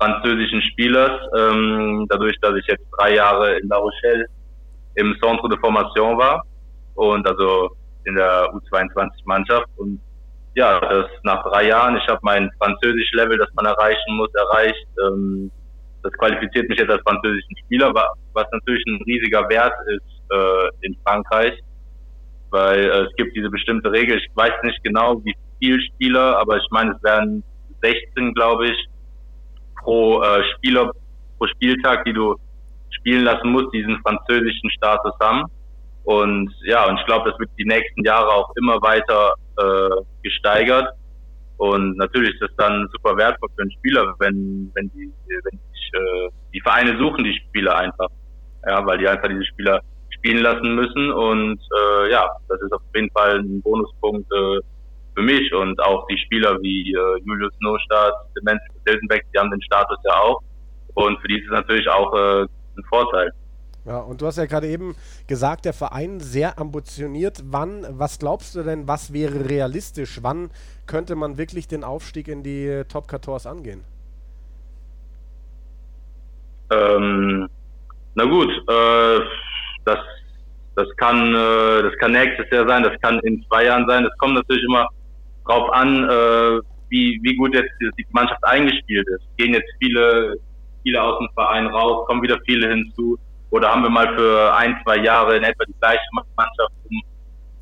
[0.00, 4.26] französischen Spielers, ähm, dadurch, dass ich jetzt drei Jahre in La Rochelle
[4.96, 6.44] im Centre de Formation war
[6.94, 7.70] und also
[8.04, 10.00] in der U22-Mannschaft und
[10.54, 14.86] ja, das nach drei Jahren, ich habe mein Französisch-Level, das man erreichen muss, erreicht.
[15.06, 15.50] Ähm,
[16.02, 20.68] das qualifiziert mich jetzt als französischen Spieler, wa- was natürlich ein riesiger Wert ist äh,
[20.86, 21.58] in Frankreich,
[22.50, 24.18] weil äh, es gibt diese bestimmte Regel.
[24.18, 27.42] Ich weiß nicht genau, wie viel Spieler, aber ich meine, es wären
[27.82, 28.86] 16, glaube ich,
[29.82, 30.90] pro äh, Spieler
[31.38, 32.36] pro Spieltag, die du
[32.90, 35.44] spielen lassen muss, diesen französischen Status haben.
[36.04, 40.88] Und ja, und ich glaube, das wird die nächsten Jahre auch immer weiter äh, gesteigert.
[41.58, 45.12] Und natürlich ist das dann super wertvoll für einen Spieler, wenn, wenn die,
[45.44, 48.08] wenn sich, äh, die Vereine suchen die Spieler einfach.
[48.66, 51.10] Ja, weil die einfach diese Spieler spielen lassen müssen.
[51.10, 54.60] Und äh, ja, das ist auf jeden Fall ein Bonuspunkt äh,
[55.14, 59.62] für mich und auch die Spieler wie äh, Julius Nostadt, Demenz Hildenbeck, die haben den
[59.62, 60.40] Status ja auch.
[60.94, 63.32] Und für die ist es natürlich auch äh, ein Vorteil.
[63.84, 64.94] Ja, und du hast ja gerade eben
[65.26, 67.42] gesagt, der Verein sehr ambitioniert.
[67.46, 70.20] Wann, was glaubst du denn, was wäre realistisch?
[70.22, 70.50] Wann
[70.86, 73.91] könnte man wirklich den Aufstieg in die Top 14 angehen?
[76.72, 77.48] Ähm,
[78.14, 79.20] na gut, äh,
[79.84, 79.98] das,
[80.76, 84.04] das, kann, äh, das kann nächstes Jahr sein, das kann in zwei Jahren sein.
[84.04, 84.86] Es kommt natürlich immer
[85.44, 89.24] drauf an, äh, wie, wie gut jetzt die Mannschaft eingespielt ist.
[89.38, 90.36] Gehen jetzt viele,
[90.82, 93.18] viele aus dem Verein raus, kommen wieder viele hinzu.
[93.50, 96.00] Oder haben wir mal für ein, zwei Jahre in etwa die gleiche
[96.36, 97.02] Mannschaft, um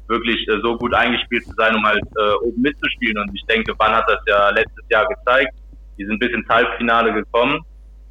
[0.09, 3.18] wirklich äh, so gut eingespielt zu sein, um halt äh, oben mitzuspielen.
[3.18, 5.55] Und ich denke, Wann hat das ja letztes Jahr gezeigt.
[5.99, 7.64] Die sind bis ins Halbfinale gekommen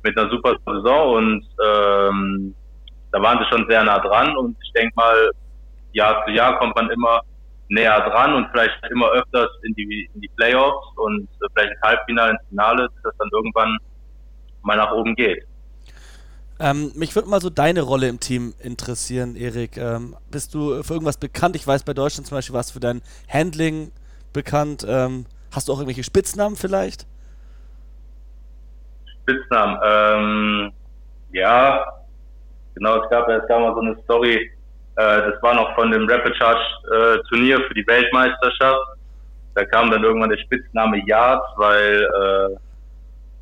[0.03, 2.55] mit einer super Saison und ähm,
[3.11, 4.35] da waren sie schon sehr nah dran.
[4.37, 5.31] Und ich denke mal,
[5.93, 7.21] Jahr zu Jahr kommt man immer
[7.69, 11.81] näher dran und vielleicht immer öfters in die, in die Playoffs und äh, vielleicht ins
[11.81, 13.77] Halbfinale, ins Finale, dass das dann irgendwann
[14.63, 15.45] mal nach oben geht.
[16.59, 19.77] Ähm, mich würde mal so deine Rolle im Team interessieren, Erik.
[19.77, 21.55] Ähm, bist du für irgendwas bekannt?
[21.55, 23.91] Ich weiß, bei Deutschland zum Beispiel warst du für dein Handling
[24.33, 24.85] bekannt.
[24.87, 27.07] Ähm, hast du auch irgendwelche Spitznamen vielleicht?
[29.29, 30.71] Spitznamen, ähm,
[31.31, 31.85] ja,
[32.75, 34.51] genau, es gab, es gab mal so eine Story,
[34.95, 36.59] äh, das war noch von dem Rapid Charge
[36.91, 38.81] äh, Turnier für die Weltmeisterschaft.
[39.55, 42.57] Da kam dann irgendwann der Spitzname Yard, weil äh,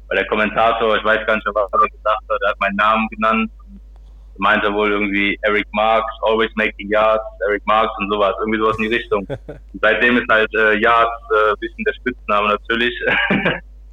[0.07, 3.07] weil der Kommentator, ich weiß gar nicht was er gesagt hat, er hat meinen Namen
[3.09, 3.81] genannt und
[4.37, 8.83] meinte wohl irgendwie Eric Marks, always making yards, Eric Marks und sowas, irgendwie sowas in
[8.83, 9.27] die Richtung.
[9.47, 12.93] Und seitdem ist halt äh, Yards äh, ein bisschen der Spitzname natürlich.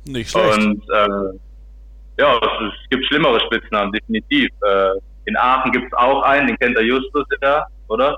[0.06, 0.58] Nicht schlecht.
[0.58, 1.38] Und äh,
[2.18, 4.50] ja, es, es, gibt schlimmere Spitznamen, definitiv.
[4.62, 8.16] Äh, in Aachen gibt es auch einen, den kennt der Justus ja, oder?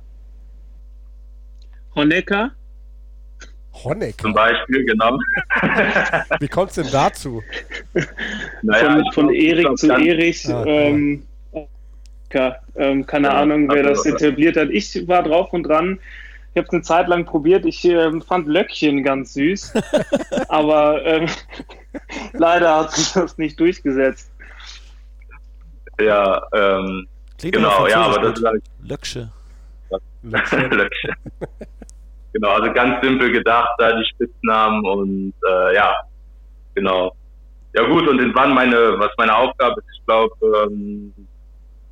[1.94, 2.50] Honecker?
[3.84, 4.22] Honecker.
[4.22, 5.18] Zum Beispiel, genau.
[6.40, 7.42] Wie kommt es denn dazu?
[8.62, 10.48] Naja, von, von Erik zu Erich.
[10.48, 11.26] Ah, ähm,
[12.32, 14.68] ja, ähm, keine ja, Ahnung, wer das etabliert hat.
[14.70, 15.98] Ich war drauf und dran.
[16.56, 17.66] Ich habe es eine Zeit lang probiert.
[17.66, 19.74] Ich äh, fand Löckchen ganz süß.
[20.48, 21.26] aber ähm,
[22.32, 24.32] leider hat sich das nicht durchgesetzt.
[26.00, 28.64] Ja, ähm, genau, ja, aber das ist halt.
[28.82, 29.30] Löcksche.
[30.22, 30.56] Löcksche.
[30.70, 31.12] Löcksche.
[32.32, 35.94] Genau, also ganz simpel gedacht, da die Spitznamen und äh, ja,
[36.74, 37.14] genau.
[37.74, 40.34] Ja gut, und in wann meine, was meine Aufgabe ist, ich glaube,
[40.70, 41.12] ähm,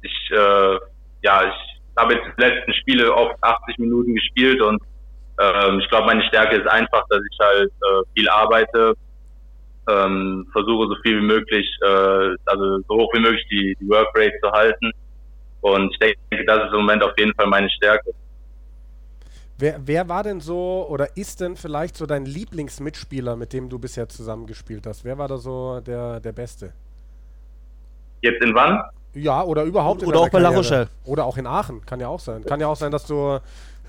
[0.00, 0.78] ich, äh,
[1.20, 4.82] ja, ich habe jetzt die letzten Spiele oft 80 Minuten gespielt und
[5.40, 8.94] ähm, ich glaube, meine Stärke ist einfach, dass ich halt äh, viel arbeite,
[9.88, 14.32] ähm, versuche so viel wie möglich, äh, also so hoch wie möglich die, die Workrate
[14.42, 14.92] zu halten.
[15.60, 18.12] Und ich denke, das ist im Moment auf jeden Fall meine Stärke.
[19.58, 23.78] Wer, wer war denn so oder ist denn vielleicht so dein Lieblingsmitspieler, mit dem du
[23.78, 25.04] bisher zusammengespielt hast?
[25.04, 26.72] Wer war da so der, der Beste?
[28.20, 28.82] Jetzt in wann?
[29.14, 30.88] Ja, oder überhaupt oder in Oder auch bei La Rochelle.
[31.04, 32.44] Oder auch in Aachen, kann ja auch sein.
[32.44, 33.38] Kann ja auch sein, dass du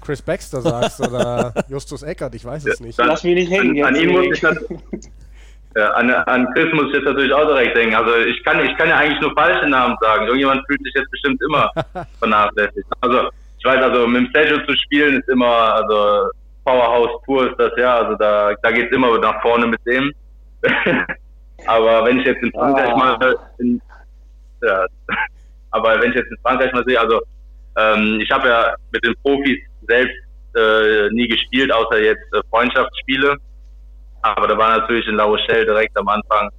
[0.02, 2.98] Chris Baxter sagst oder Justus Eckert, ich weiß es nicht.
[2.98, 3.84] Lass mich nicht hängen.
[3.84, 4.42] An, an ihn muss ich
[5.76, 7.96] ja, an, an Chris muss ich jetzt natürlich auch direkt denken.
[7.96, 10.26] Also ich kann, ich kann ja eigentlich nur falsche Namen sagen.
[10.26, 11.72] Irgendjemand fühlt sich jetzt bestimmt immer
[12.20, 12.88] vernachlässigt.
[13.02, 16.30] Also ich weiß, also mit dem Sergio zu spielen ist immer, also
[16.66, 20.14] Powerhouse pur ist das ja, also da, da geht es immer nach vorne mit dem.
[21.68, 22.98] aber wenn ich jetzt in Frankreich ah.
[22.98, 23.82] mal in,
[24.62, 24.86] ja,
[25.72, 27.22] aber wenn ich jetzt in Frankreich mal sehe, also
[27.78, 30.16] ähm, ich habe ja mit den Profis selbst
[30.56, 33.36] äh, nie gespielt, außer jetzt äh, Freundschaftsspiele.
[34.22, 36.50] Aber da war natürlich in La Rochelle direkt am Anfang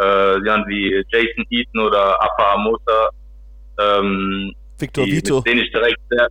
[0.00, 3.10] äh, jemand wie Jason Eaton oder Afa Amosa,
[3.80, 5.36] ähm, Victor die, Vito.
[5.36, 6.28] mit denen ich direkt sehr,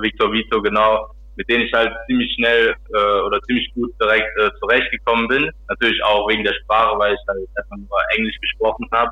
[0.00, 4.50] Victor Vito, genau, mit denen ich halt ziemlich schnell äh, oder ziemlich gut direkt äh,
[4.60, 5.50] zurechtgekommen bin.
[5.68, 9.10] Natürlich auch wegen der Sprache, weil ich halt erstmal nur Englisch gesprochen habe.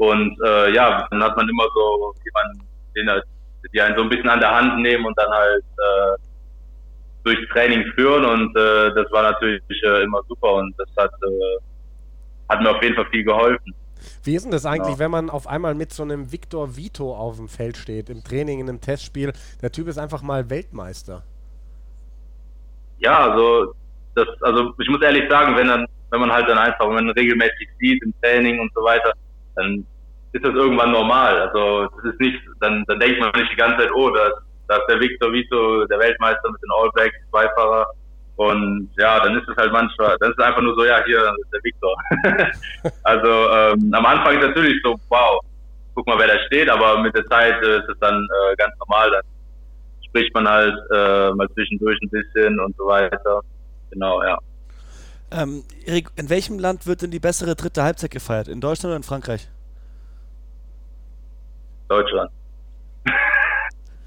[0.00, 3.22] Und äh, ja, dann hat man immer so jemanden, den halt,
[3.74, 6.16] die einen so ein bisschen an der Hand nehmen und dann halt äh,
[7.22, 11.58] durchs Training führen und äh, das war natürlich äh, immer super und das hat, äh,
[12.48, 13.74] hat mir auf jeden Fall viel geholfen.
[14.24, 15.00] Wie ist denn das eigentlich, ja.
[15.00, 18.60] wenn man auf einmal mit so einem Victor Vito auf dem Feld steht, im Training,
[18.60, 19.34] in einem Testspiel?
[19.60, 21.24] Der Typ ist einfach mal Weltmeister.
[23.00, 23.74] Ja, also,
[24.14, 27.10] das, also ich muss ehrlich sagen, wenn, dann, wenn man halt dann einfach, wenn man
[27.10, 29.12] regelmäßig sieht im Training und so weiter,
[29.60, 29.86] dann
[30.32, 31.40] ist das irgendwann normal.
[31.40, 34.32] Also das ist nicht, dann, dann denkt man nicht die ganze Zeit, oh, das,
[34.68, 37.86] das ist der Victor Vito, der Weltmeister mit den All Blacks, Zweifahrer.
[38.36, 41.18] Und ja, dann ist es halt manchmal, dann ist es einfach nur so, ja, hier
[41.18, 41.94] ist der Victor.
[43.02, 45.40] also ähm, am Anfang ist natürlich so, wow,
[45.94, 48.72] guck mal, wer da steht, aber mit der Zeit äh, ist es dann äh, ganz
[48.78, 49.10] normal.
[49.10, 49.22] Dann
[50.08, 53.40] spricht man halt äh, mal zwischendurch ein bisschen und so weiter.
[53.90, 54.38] Genau, ja.
[55.32, 58.48] Ähm, Erik, in welchem Land wird denn die bessere dritte Halbzeit gefeiert?
[58.48, 59.48] In Deutschland oder in Frankreich?
[61.88, 62.30] Deutschland.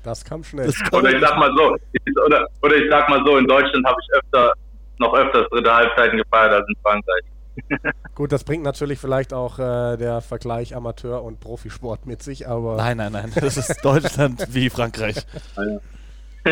[0.03, 0.65] Das kam schnell.
[0.65, 3.85] Das Oder ich sag mal so, ich, oder, oder ich sag mal so, in Deutschland
[3.85, 4.53] habe ich öfter,
[4.99, 7.93] noch öfters dritte Halbzeiten gefeiert als in Frankreich.
[8.15, 12.75] Gut, das bringt natürlich vielleicht auch äh, der Vergleich Amateur- und Profisport mit sich, aber
[12.77, 13.31] nein, nein, nein.
[13.35, 15.15] Das ist Deutschland wie Frankreich.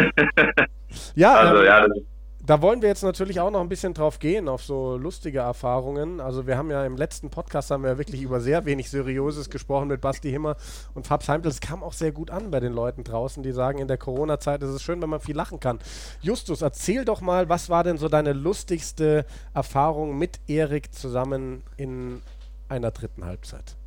[1.15, 2.10] ja, Also ähm, ja, das ist
[2.51, 6.19] da wollen wir jetzt natürlich auch noch ein bisschen drauf gehen, auf so lustige Erfahrungen.
[6.19, 9.87] Also wir haben ja im letzten Podcast haben wir wirklich über sehr wenig Seriöses gesprochen
[9.87, 10.57] mit Basti Himmer
[10.93, 11.49] und Fabs Heimtel.
[11.49, 14.61] Es kam auch sehr gut an bei den Leuten draußen, die sagen, in der Corona-Zeit
[14.63, 15.79] ist es schön, wenn man viel lachen kann.
[16.19, 22.21] Justus, erzähl doch mal, was war denn so deine lustigste Erfahrung mit Erik zusammen in
[22.67, 23.77] einer dritten Halbzeit?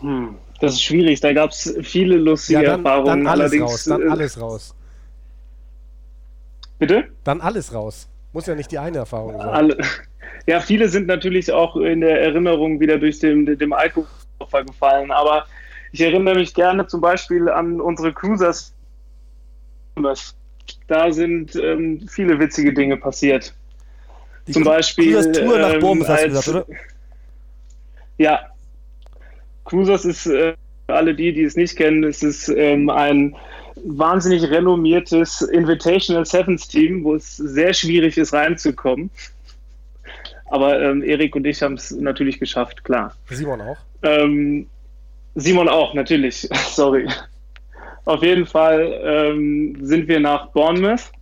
[0.00, 3.06] Hm, das ist schwierig, da gab es viele lustige dann, Erfahrungen.
[3.06, 4.74] dann alles allerdings, raus, dann äh, alles raus.
[6.78, 7.08] Bitte?
[7.24, 8.08] Dann alles raus.
[8.32, 9.48] Muss ja nicht die eine Erfahrung sein.
[9.48, 9.78] Alle,
[10.46, 15.46] ja, viele sind natürlich auch in der Erinnerung wieder durch den, dem Alkoholopfer gefallen, aber
[15.92, 18.74] ich erinnere mich gerne zum Beispiel an unsere Cruisers.
[20.86, 23.54] Da sind ähm, viele witzige Dinge passiert.
[24.46, 25.14] Die zum Beispiel.
[25.14, 26.66] Cruisers Tour nach ähm, Bournemouth hast du gesagt, oder?
[28.18, 28.40] Ja.
[29.64, 30.54] Cruisers ist, äh,
[30.86, 33.36] für alle die, die es nicht kennen, es ist ähm, ein
[33.84, 39.10] wahnsinnig renommiertes Invitational Sevens Team, wo es sehr schwierig ist, reinzukommen.
[40.46, 43.14] Aber ähm, Erik und ich haben es natürlich geschafft, klar.
[43.28, 43.76] Simon auch.
[44.02, 44.66] Ähm,
[45.34, 46.48] Simon auch, natürlich.
[46.70, 47.06] Sorry.
[48.04, 51.12] Auf jeden Fall ähm, sind wir nach Bournemouth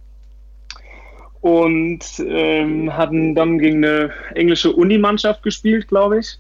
[1.41, 6.39] und ähm, hatten dann gegen eine englische Unimannschaft gespielt, glaube ich.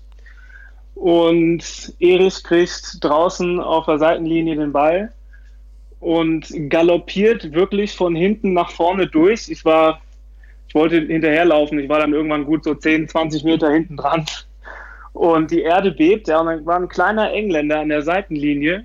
[0.94, 5.12] Und Erich kriegt draußen auf der Seitenlinie den Ball
[6.01, 9.49] und galoppiert wirklich von hinten nach vorne durch.
[9.49, 10.01] Ich war,
[10.68, 11.78] ich wollte hinterherlaufen.
[11.78, 14.26] Ich war dann irgendwann gut so 10, 20 Meter hinten dran.
[15.12, 16.28] Und die Erde bebt.
[16.28, 18.84] Ja, und dann war ein kleiner Engländer an der Seitenlinie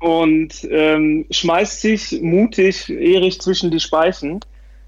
[0.00, 4.40] und ähm, schmeißt sich mutig Erich zwischen die Speichen.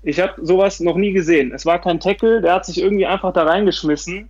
[0.03, 1.53] Ich habe sowas noch nie gesehen.
[1.55, 4.29] Es war kein Tackle, der hat sich irgendwie einfach da reingeschmissen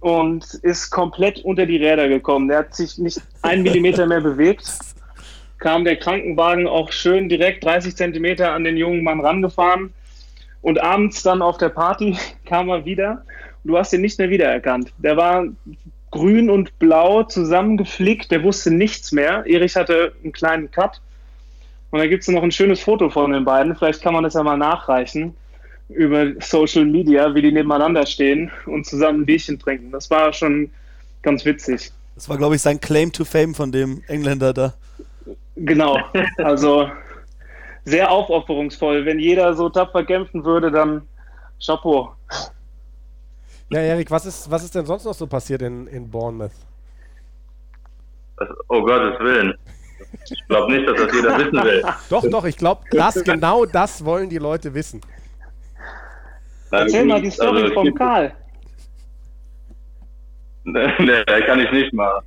[0.00, 2.48] und ist komplett unter die Räder gekommen.
[2.48, 4.64] Der hat sich nicht einen Millimeter mehr bewegt.
[5.62, 9.92] Kam der Krankenwagen auch schön direkt 30 Zentimeter an den jungen Mann rangefahren.
[10.60, 13.24] Und abends dann auf der Party kam er wieder.
[13.62, 14.92] Du hast ihn nicht mehr wiedererkannt.
[14.98, 15.46] Der war
[16.10, 19.44] grün und blau zusammengeflickt, der wusste nichts mehr.
[19.46, 21.00] Erich hatte einen kleinen Cut.
[21.92, 23.76] Und da gibt es noch ein schönes Foto von den beiden.
[23.76, 25.36] Vielleicht kann man das ja mal nachreichen
[25.88, 29.92] über Social Media, wie die nebeneinander stehen und zusammen ein Bierchen trinken.
[29.92, 30.70] Das war schon
[31.22, 31.92] ganz witzig.
[32.16, 34.74] Das war, glaube ich, sein Claim to Fame von dem Engländer da.
[35.56, 35.98] Genau.
[36.38, 36.90] Also
[37.84, 39.04] sehr aufopferungsvoll.
[39.04, 41.06] Wenn jeder so tapfer kämpfen würde, dann
[41.64, 42.14] Chapeau.
[43.70, 46.52] Ja, Erik, was ist, was ist denn sonst noch so passiert in, in Bournemouth?
[48.68, 49.54] oh Gottes Willen.
[50.30, 51.82] Ich glaube nicht, dass das jeder wissen will.
[52.10, 55.00] Doch, doch, ich glaube, das, genau das wollen die Leute wissen.
[56.70, 58.32] Na Erzähl gut, mal die Story also, vom gibt- Karl.
[60.64, 62.24] Nee, kann ich nicht machen.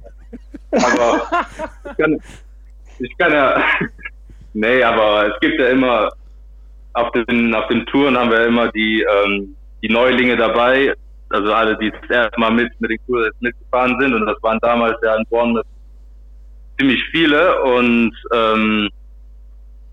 [0.72, 1.46] Aber
[1.92, 2.20] ich kann,
[3.00, 3.64] ich kann ja.
[4.58, 6.10] Nee, aber es gibt ja immer
[6.94, 10.94] auf den auf den Touren haben wir immer die ähm, die Neulinge dabei,
[11.30, 14.14] also alle, die das erste Mal mit mit den Tours mitgefahren sind.
[14.14, 15.66] Und das waren damals ja in Bournemouth
[16.80, 17.62] ziemlich viele.
[17.64, 18.90] Und ähm,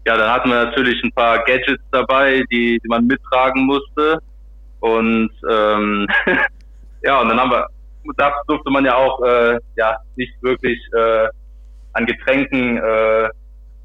[0.06, 4.18] ja, dann hatten wir natürlich ein paar Gadgets dabei, die, die man mittragen musste.
[4.80, 6.06] Und ähm,
[7.02, 7.66] ja, und dann haben wir,
[8.16, 11.28] das durfte man ja auch äh, ja nicht wirklich äh,
[11.94, 13.28] an Getränken äh,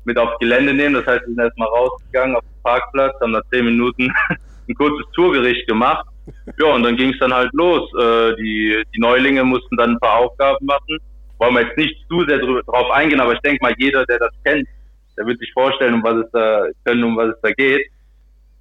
[0.06, 0.96] mit aufs Gelände nehmen.
[0.96, 4.12] Das heißt, wir sind erstmal rausgegangen auf den Parkplatz, haben nach zehn Minuten
[4.70, 6.08] ein kurzes Tourgericht gemacht.
[6.60, 7.90] Ja, und dann ging es dann halt los.
[8.00, 10.98] Äh, die, die Neulinge mussten dann ein paar Aufgaben machen.
[11.38, 14.32] Wollen wir jetzt nicht zu sehr drauf eingehen, aber ich denke mal, jeder, der das
[14.44, 14.68] kennt,
[15.18, 17.88] der wird sich vorstellen, um was es da können, um was es da geht.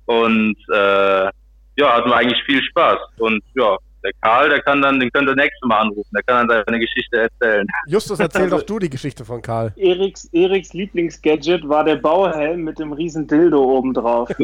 [0.06, 1.30] Und äh,
[1.78, 2.98] ja, hatten wir eigentlich viel Spaß.
[3.18, 3.76] Und ja,
[4.06, 6.78] der Karl, der kann dann, den könnt ihr nächstes Mal anrufen, der kann dann seine
[6.80, 7.66] Geschichte erzählen.
[7.88, 9.72] Justus, erzähl Also- doch du die Geschichte von Karl.
[9.76, 14.28] Eriks, Eriks Lieblingsgadget war der Bauhelm mit dem riesen Dildo oben drauf.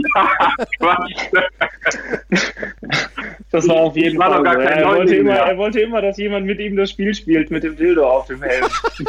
[3.50, 4.42] Das war auf jeden war Fall.
[4.44, 7.62] kein er, wollte immer, er wollte immer, dass jemand mit ihm das Spiel spielt, mit
[7.64, 8.64] dem Dildo auf dem Helm.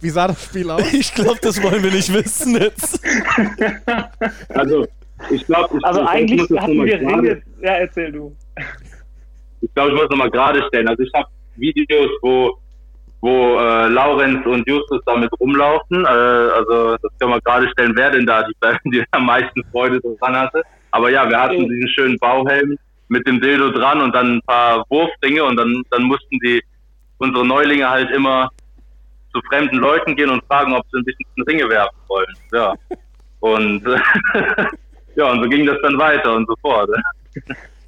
[0.00, 0.92] Wie sah das Spiel aus?
[0.92, 3.00] Ich glaube, das wollen wir nicht wissen jetzt.
[4.50, 4.86] Also,
[5.30, 7.42] ich glaube, ich, Also ich eigentlich hatten wir Ringe.
[7.62, 8.36] Ja, erzähl du.
[9.60, 10.88] Ich glaube, ich muss nochmal gerade stellen.
[10.88, 12.58] Also ich habe Videos, wo,
[13.20, 16.04] wo äh, Laurenz und Justus damit rumlaufen.
[16.04, 18.54] Äh, also das können wir gerade stellen, wer denn da die,
[18.90, 20.62] die am meisten Freude dran hatte.
[20.90, 21.68] Aber ja, wir hatten Okay.
[21.68, 22.76] diesen schönen Bauhelm
[23.08, 26.62] mit dem Dildo dran und dann ein paar Wurfringe und dann, dann mussten die
[27.18, 28.48] unsere Neulinge halt immer
[29.32, 32.34] zu fremden Leuten gehen und fragen, ob sie ein bisschen Ringe werfen wollen.
[32.52, 32.74] Ja.
[33.40, 33.82] Und
[35.16, 36.88] ja, und so ging das dann weiter und so fort.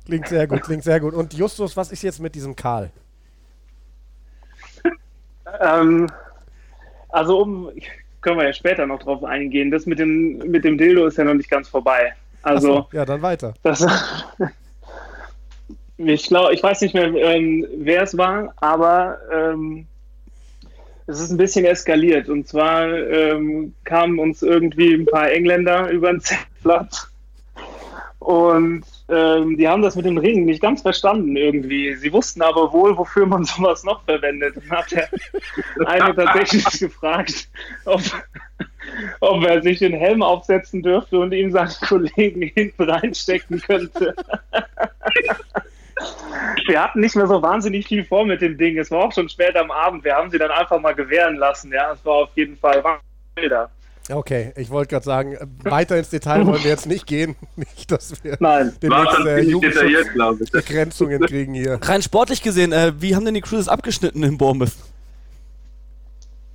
[0.05, 1.14] Klingt sehr gut, klingt sehr gut.
[1.14, 2.90] Und Justus, was ist jetzt mit diesem Karl?
[5.61, 6.11] Ähm,
[7.09, 7.70] also um,
[8.20, 9.70] können wir ja später noch drauf eingehen.
[9.70, 12.12] Das mit dem, mit dem Dildo ist ja noch nicht ganz vorbei.
[12.42, 13.55] Also so, ja, dann weiter.
[13.62, 13.86] das,
[15.96, 19.86] ich glaube, ich weiß nicht mehr, ähm, wer es war, aber ähm,
[21.07, 22.28] es ist ein bisschen eskaliert.
[22.28, 27.09] Und zwar ähm, kamen uns irgendwie ein paar Engländer über den Zeltplatz
[28.18, 31.94] und ähm, die haben das mit dem Ring nicht ganz verstanden irgendwie.
[31.94, 34.57] Sie wussten aber wohl, wofür man sowas noch verwendet.
[34.57, 35.09] Und hat der
[35.86, 37.48] eine tatsächlich gefragt,
[37.84, 38.00] ob,
[39.20, 44.14] ob er sich den Helm aufsetzen dürfte und ihm seinen Kollegen hinten reinstecken könnte.
[46.66, 48.78] Wir hatten nicht mehr so wahnsinnig viel vor mit dem Ding.
[48.78, 50.02] Es war auch schon spät am Abend.
[50.02, 51.72] Wir haben sie dann einfach mal gewähren lassen.
[51.72, 52.82] Ja, es war auf jeden Fall
[53.34, 53.70] Bilder.
[54.11, 57.36] Okay, ich wollte gerade sagen, äh, weiter ins Detail wollen wir jetzt nicht gehen.
[57.57, 58.74] Nicht, dass wir Nein.
[58.82, 59.40] Demnächst äh.
[59.40, 61.78] Jugendschutzbegrenzungen kriegen hier.
[61.82, 64.72] Rein sportlich gesehen, äh, wie haben denn die Cruises abgeschnitten in Bournemouth?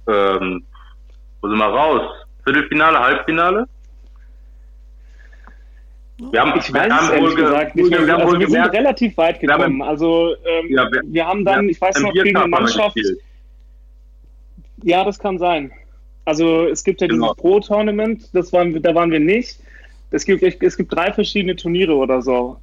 [0.07, 0.63] ähm,
[1.41, 2.01] wo sind wir raus?
[2.43, 3.65] Viertelfinale, Halbfinale?
[6.31, 7.89] Wir haben, Ich wir weiß haben es ehrlich gesagt nicht.
[7.91, 8.13] wir mehr.
[8.13, 9.81] haben Also wohl wir sind relativ weit Wir gekommen.
[9.81, 12.97] Also ähm, Ja, wir- wir haben dann, wir ich weiß noch, gegen eine wir Mannschaft.
[14.83, 15.71] Ja, das kann sein.
[16.29, 17.33] Also es gibt ja Genau.
[17.33, 19.59] dieses Pro-Tournament, das waren, da waren wir nicht.
[20.11, 22.59] Es gibt, es gibt drei verschiedene Turniere oder so.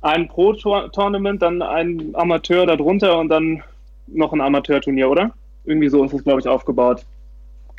[0.00, 3.62] Ein Pro-Tournament, dann ein Amateur darunter und dann
[4.06, 5.30] noch ein Amateurturnier, oder?
[5.66, 7.04] Irgendwie so ist es, glaube ich, aufgebaut.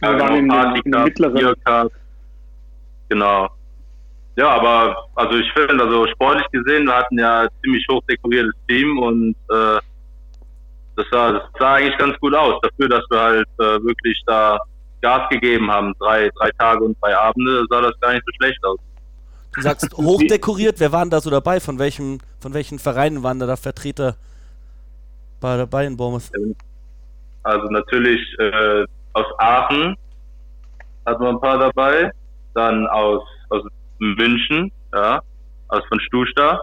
[0.03, 1.55] Ja, wir waren genau, in, in Cup, den mittleren.
[3.09, 3.47] Genau.
[4.35, 8.53] Ja, aber also ich finde, also sportlich gesehen, wir hatten ja ein ziemlich hoch dekoriertes
[8.67, 9.79] Team und äh,
[10.95, 14.59] das, sah, das sah eigentlich ganz gut aus, dafür, dass wir halt äh, wirklich da
[15.01, 15.93] Gas gegeben haben.
[15.99, 18.79] Drei, drei Tage und drei Abende sah das gar nicht so schlecht aus.
[19.53, 21.59] Du sagst hochdekoriert, wer waren da so dabei?
[21.59, 24.15] Von welchem, von welchen Vereinen waren da, da Vertreter
[25.39, 26.31] bei, dabei in Bournemouth?
[27.43, 29.95] Also natürlich äh, aus Aachen
[31.05, 32.11] hatten wir ein paar dabei,
[32.53, 33.63] dann aus, aus
[33.99, 35.21] München, ja,
[35.69, 36.61] aus von Stusta,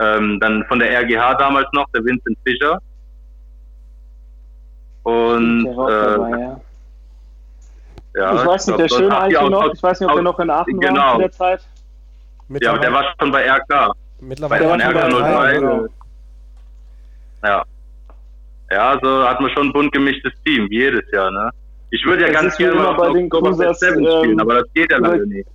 [0.00, 2.80] ähm, dann von der RGH damals noch, der Vincent Fischer.
[5.02, 6.60] Und Der war auch äh, dabei, ja.
[8.18, 10.38] Ja, ich weiß nicht, glaub, der schöne ja, noch, ich weiß nicht, ob der noch
[10.40, 11.12] in Aachen war genau.
[11.12, 11.60] zu der Zeit.
[12.60, 13.92] Ja, aber der war schon bei RK.
[14.20, 15.54] mittlerweile bei war schon bei RK drei, 03.
[15.54, 15.86] genau.
[17.44, 17.64] Ja.
[18.70, 21.50] Ja, also hat man schon ein bunt gemischtes Team, wie jedes Jahr, ne?
[21.90, 24.56] Ich würde ja Das ganz gerne immer mal bei den Cruisers, 7 spielen, ähm, aber
[24.56, 25.48] das geht ja leider nicht.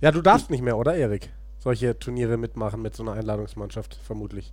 [0.00, 1.30] Ja, du darfst nicht mehr, oder Erik?
[1.58, 4.52] Solche Turniere mitmachen mit so einer Einladungsmannschaft, vermutlich.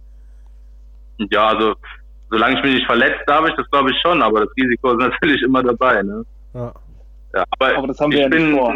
[1.30, 1.76] Ja, also
[2.30, 4.97] solange ich mich nicht verletzt, darf ich das glaube ich schon, aber das Risiko ist
[4.99, 6.26] natürlich immer dabei, ne?
[6.56, 6.74] Ja.
[7.34, 8.74] Ja, aber, Aber das haben wir ich ja nicht bin, vor.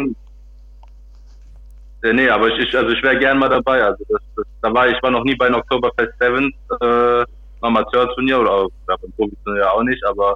[2.02, 3.82] Ja, nee, aber ich, ich also ich wäre gern mal dabei.
[3.82, 6.52] Also das, das, da war ich war noch nie bei einem Oktoberfest 7
[6.82, 7.24] äh,
[7.62, 10.34] Amateurturnier oder auch ja, beim Profiturnier auch nicht, aber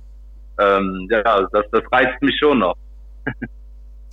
[0.58, 2.76] ähm, ja, das, das reizt mich schon noch.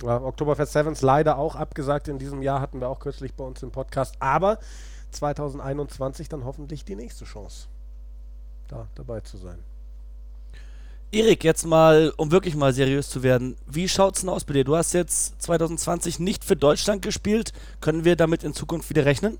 [0.02, 3.62] Ja, Oktoberfest Sevens leider auch abgesagt in diesem Jahr, hatten wir auch kürzlich bei uns
[3.62, 4.16] im Podcast.
[4.18, 4.58] Aber
[5.12, 7.68] 2021 dann hoffentlich die nächste Chance,
[8.66, 9.60] da dabei zu sein.
[11.12, 14.64] Erik, jetzt mal, um wirklich mal seriös zu werden, wie schaut's denn aus bei dir?
[14.64, 17.52] Du hast jetzt 2020 nicht für Deutschland gespielt.
[17.82, 19.38] Können wir damit in Zukunft wieder rechnen?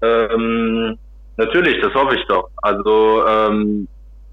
[0.00, 0.96] Ähm,
[1.36, 2.48] natürlich, das hoffe ich doch.
[2.62, 3.86] Also ähm,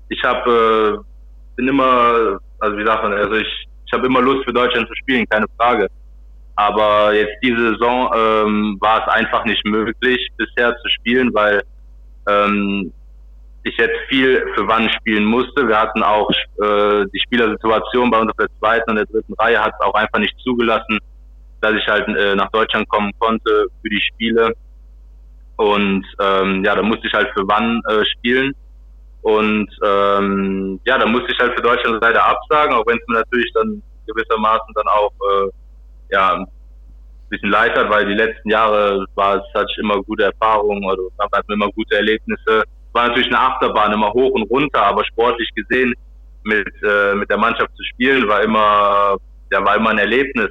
[0.07, 4.45] ich habe äh, bin immer, also wie sagt man, also ich ich habe immer Lust
[4.45, 5.87] für Deutschland zu spielen, keine Frage.
[6.55, 11.61] Aber jetzt diese Saison ähm, war es einfach nicht möglich bisher zu spielen, weil
[12.27, 12.91] ähm,
[13.65, 15.67] ich jetzt viel für Wann spielen musste.
[15.67, 19.61] Wir hatten auch äh, die Spielersituation bei uns auf der zweiten und der dritten Reihe
[19.61, 20.99] hat es auch einfach nicht zugelassen,
[21.61, 24.53] dass ich halt äh, nach Deutschland kommen konnte für die Spiele.
[25.57, 28.53] Und ähm, ja, da musste ich halt für Wann äh, spielen.
[29.21, 33.15] Und ähm, ja, da musste ich halt für Deutschland leider absagen, auch wenn es mir
[33.15, 35.49] natürlich dann gewissermaßen dann auch, äh,
[36.11, 40.85] ja, wie bisschen leichter, weil die letzten Jahre war es, hatte ich immer gute Erfahrungen
[40.85, 42.63] oder hatten immer gute Erlebnisse.
[42.95, 45.93] War natürlich eine Achterbahn, immer hoch und runter, aber sportlich gesehen
[46.43, 49.17] mit, äh, mit der Mannschaft zu spielen war immer,
[49.51, 50.49] ja, war immer ein Erlebnis.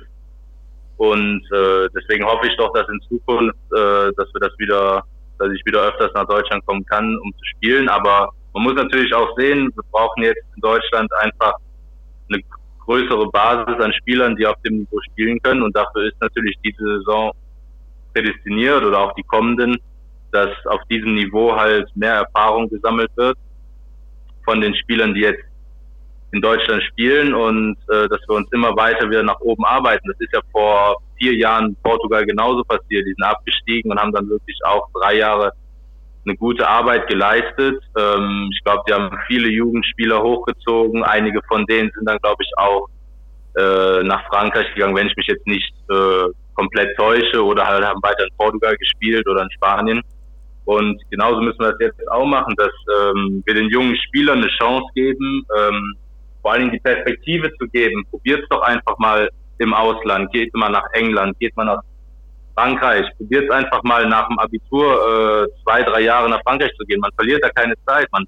[0.99, 5.03] Und äh, deswegen hoffe ich doch, dass in Zukunft, äh, dass wir das wieder,
[5.39, 7.89] dass ich wieder öfters nach Deutschland kommen kann, um zu spielen.
[7.89, 11.55] Aber man muss natürlich auch sehen, wir brauchen jetzt in Deutschland einfach
[12.29, 12.43] eine
[12.85, 15.63] größere Basis an Spielern, die auf dem Niveau spielen können.
[15.63, 17.33] Und dafür ist natürlich diese Saison
[18.13, 19.79] prädestiniert oder auch die kommenden,
[20.35, 23.39] dass auf diesem Niveau halt mehr Erfahrung gesammelt wird
[24.45, 25.45] von den Spielern, die jetzt
[26.33, 30.07] in Deutschland spielen und äh, dass wir uns immer weiter wieder nach oben arbeiten.
[30.09, 33.07] Das ist ja vor vier Jahren Portugal genauso passiert.
[33.07, 35.53] Die sind abgestiegen und haben dann wirklich auch drei Jahre
[36.27, 37.81] eine gute Arbeit geleistet.
[37.97, 41.05] Ähm, ich glaube, die haben viele Jugendspieler hochgezogen.
[41.05, 42.89] Einige von denen sind dann, glaube ich, auch
[43.57, 48.03] äh, nach Frankreich gegangen, wenn ich mich jetzt nicht äh, komplett täusche oder halt haben
[48.03, 50.03] weiter in Portugal gespielt oder in Spanien.
[50.65, 54.49] Und genauso müssen wir das jetzt auch machen, dass ähm, wir den jungen Spielern eine
[54.49, 55.95] Chance geben, ähm,
[56.41, 58.05] vor allen Dingen die Perspektive zu geben.
[58.11, 61.81] Probiert doch einfach mal im Ausland, geht mal nach England, geht mal nach
[62.55, 67.01] Frankreich, probiert einfach mal nach dem Abitur äh, zwei, drei Jahre nach Frankreich zu gehen.
[67.01, 68.07] Man verliert da keine Zeit.
[68.13, 68.25] Man,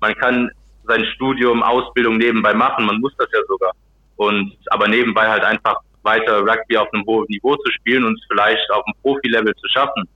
[0.00, 0.50] man kann
[0.86, 3.72] sein Studium, Ausbildung nebenbei machen, man muss das ja sogar.
[4.16, 8.26] Und aber nebenbei halt einfach weiter Rugby auf einem hohen Niveau zu spielen und es
[8.28, 10.08] vielleicht auf dem Profilevel zu schaffen.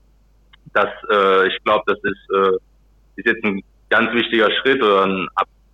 [0.75, 2.57] Das, äh, ich glaube, das ist, äh,
[3.17, 5.29] ist jetzt ein ganz wichtiger Schritt oder ein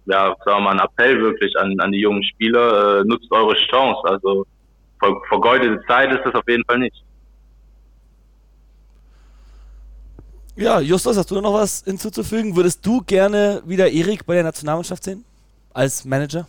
[0.09, 3.55] ja, sagen wir mal, ein Appell wirklich an, an die jungen Spieler, äh, nutzt eure
[3.55, 4.01] Chance.
[4.05, 4.47] Also
[4.99, 6.97] ver vergeudete Zeit ist das auf jeden Fall nicht.
[10.57, 12.57] Ja, Justus, hast du noch was hinzuzufügen?
[12.57, 15.25] Würdest du gerne wieder Erik bei der Nationalmannschaft sehen?
[15.73, 16.47] Als Manager?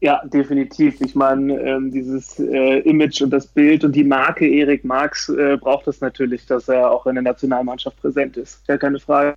[0.00, 1.00] Ja, definitiv.
[1.00, 5.56] Ich meine, ähm, dieses äh, Image und das Bild und die Marke Erik Marx äh,
[5.56, 8.62] braucht es natürlich, dass er auch in der Nationalmannschaft präsent ist.
[8.68, 9.34] Ja, keine Frage.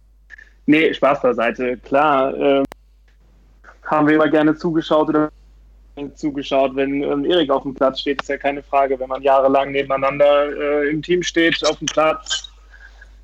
[0.67, 1.77] Nee, Spaß beiseite.
[1.77, 2.63] Klar, äh,
[3.85, 5.31] haben wir immer gerne zugeschaut oder
[6.15, 8.99] zugeschaut, wenn ähm, Erik auf dem Platz steht, ist ja keine Frage.
[8.99, 12.49] Wenn man jahrelang nebeneinander äh, im Team steht, auf dem Platz,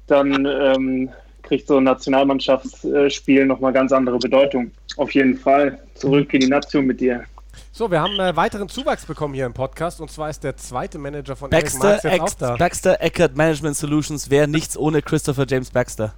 [0.07, 1.09] dann ähm,
[1.47, 4.71] kriegt so ein Nationalmannschaftsspiel nochmal ganz andere Bedeutung.
[4.97, 5.79] Auf jeden Fall.
[5.95, 7.23] Zurück in die Nation mit dir.
[7.71, 10.97] So, wir haben äh, weiteren Zuwachs bekommen hier im Podcast und zwar ist der zweite
[10.97, 12.55] Manager von Baxter, Erik Marx da.
[12.55, 16.13] Baxter Eckert Management Solutions wäre nichts ohne Christopher James Baxter.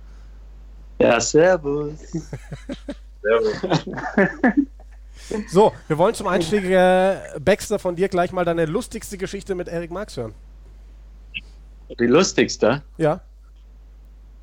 [1.00, 1.94] Ja, servus.
[3.22, 3.88] servus.
[5.50, 9.68] so, wir wollen zum Einstieg, äh, Baxter, von dir gleich mal deine lustigste Geschichte mit
[9.68, 10.34] Erik Marx hören.
[12.00, 12.84] Die lustigste?
[12.98, 13.22] Ja.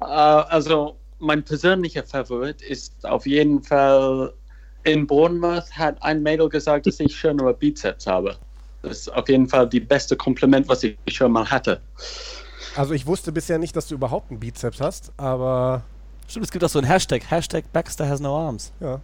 [0.01, 4.33] Uh, also, mein persönlicher Favorit ist auf jeden Fall
[4.85, 8.37] in Bournemouth hat ein Mädel gesagt, dass ich schönere Bizeps habe.
[8.83, 11.81] Das ist auf jeden Fall die beste Kompliment, was ich schon mal hatte.
[12.77, 15.83] Also ich wusste bisher nicht, dass du überhaupt einen Bizeps hast, aber
[16.29, 17.31] Stimmt, es gibt auch so ein Hashtag.
[17.31, 18.73] Hashtag Baxter has no arms.
[18.81, 19.01] Ja.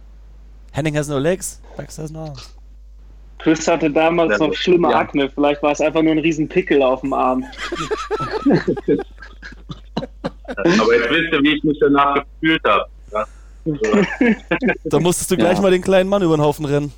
[0.71, 1.61] Henning has no legs.
[1.77, 2.53] Baxter has no arms.
[3.39, 4.99] Chris hatte damals noch schlimme ja.
[4.99, 5.29] Akne.
[5.29, 7.45] Vielleicht war es einfach nur ein riesen Pickel auf dem Arm.
[10.47, 12.85] Aber jetzt wisst ihr, wie ich mich danach gefühlt habe.
[13.11, 13.25] Ja?
[14.85, 15.61] da musstest du gleich ja.
[15.61, 16.91] mal den kleinen Mann über den Haufen rennen.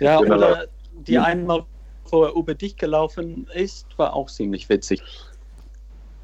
[0.00, 0.36] Ja, genau.
[0.36, 0.66] oder
[1.06, 1.64] die einmal,
[2.10, 5.02] wo er über dich gelaufen ist, war auch ziemlich witzig.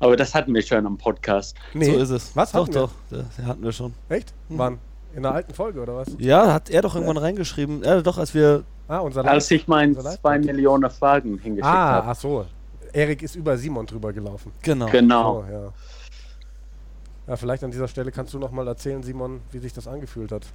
[0.01, 1.57] Aber das hatten wir schon am Podcast.
[1.75, 1.87] Nee.
[1.87, 2.37] So ist es.
[2.37, 2.53] Was?
[2.53, 2.93] Doch, doch.
[3.11, 3.95] Das hatten wir schon.
[4.09, 4.33] Echt?
[4.49, 4.59] Hm.
[4.59, 4.79] Wann?
[5.15, 6.09] In der alten Folge oder was?
[6.19, 7.23] Ja, hat er doch irgendwann ja.
[7.23, 7.83] reingeschrieben.
[7.83, 8.65] Ja, doch, als wir.
[8.87, 12.09] Ah, unser Als ich meinen zwei Millionen Fragen hingeschickt ah, habe.
[12.09, 12.47] Ach so.
[12.93, 14.53] Erik ist über Simon drüber gelaufen.
[14.63, 14.87] Genau.
[14.87, 15.43] Genau.
[15.43, 15.73] So, ja.
[17.29, 17.37] ja.
[17.37, 20.47] vielleicht an dieser Stelle kannst du noch mal erzählen, Simon, wie sich das angefühlt hat.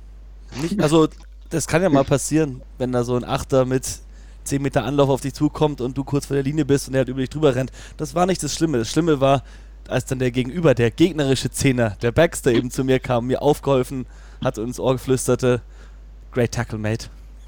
[0.61, 1.07] Nicht, also,
[1.49, 4.01] das kann ja mal passieren, wenn da so ein Achter mit
[4.43, 6.99] 10 Meter Anlauf auf dich zukommt und du kurz vor der Linie bist und er
[6.99, 7.71] halt über dich drüber rennt.
[7.97, 8.77] Das war nicht das Schlimme.
[8.77, 9.43] Das Schlimme war,
[9.87, 14.05] als dann der Gegenüber, der gegnerische Zehner, der Baxter eben zu mir kam, mir aufgeholfen
[14.43, 15.61] hat und ins Ohr geflüsterte,
[16.31, 17.07] Great Tackle, Mate.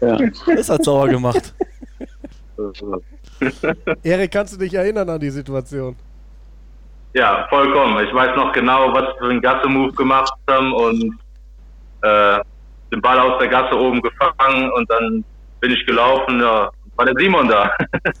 [0.00, 0.18] ja.
[0.54, 1.54] Das hat sauer gemacht.
[4.02, 5.96] Erik, kannst du dich erinnern an die Situation?
[7.14, 8.04] Ja, vollkommen.
[8.06, 11.18] Ich weiß noch genau, was wir für einen Gasse-Move gemacht haben und
[12.02, 12.40] äh,
[12.92, 15.24] den Ball aus der Gasse oben gefangen und dann
[15.60, 17.72] bin ich gelaufen, ja, war der Simon da.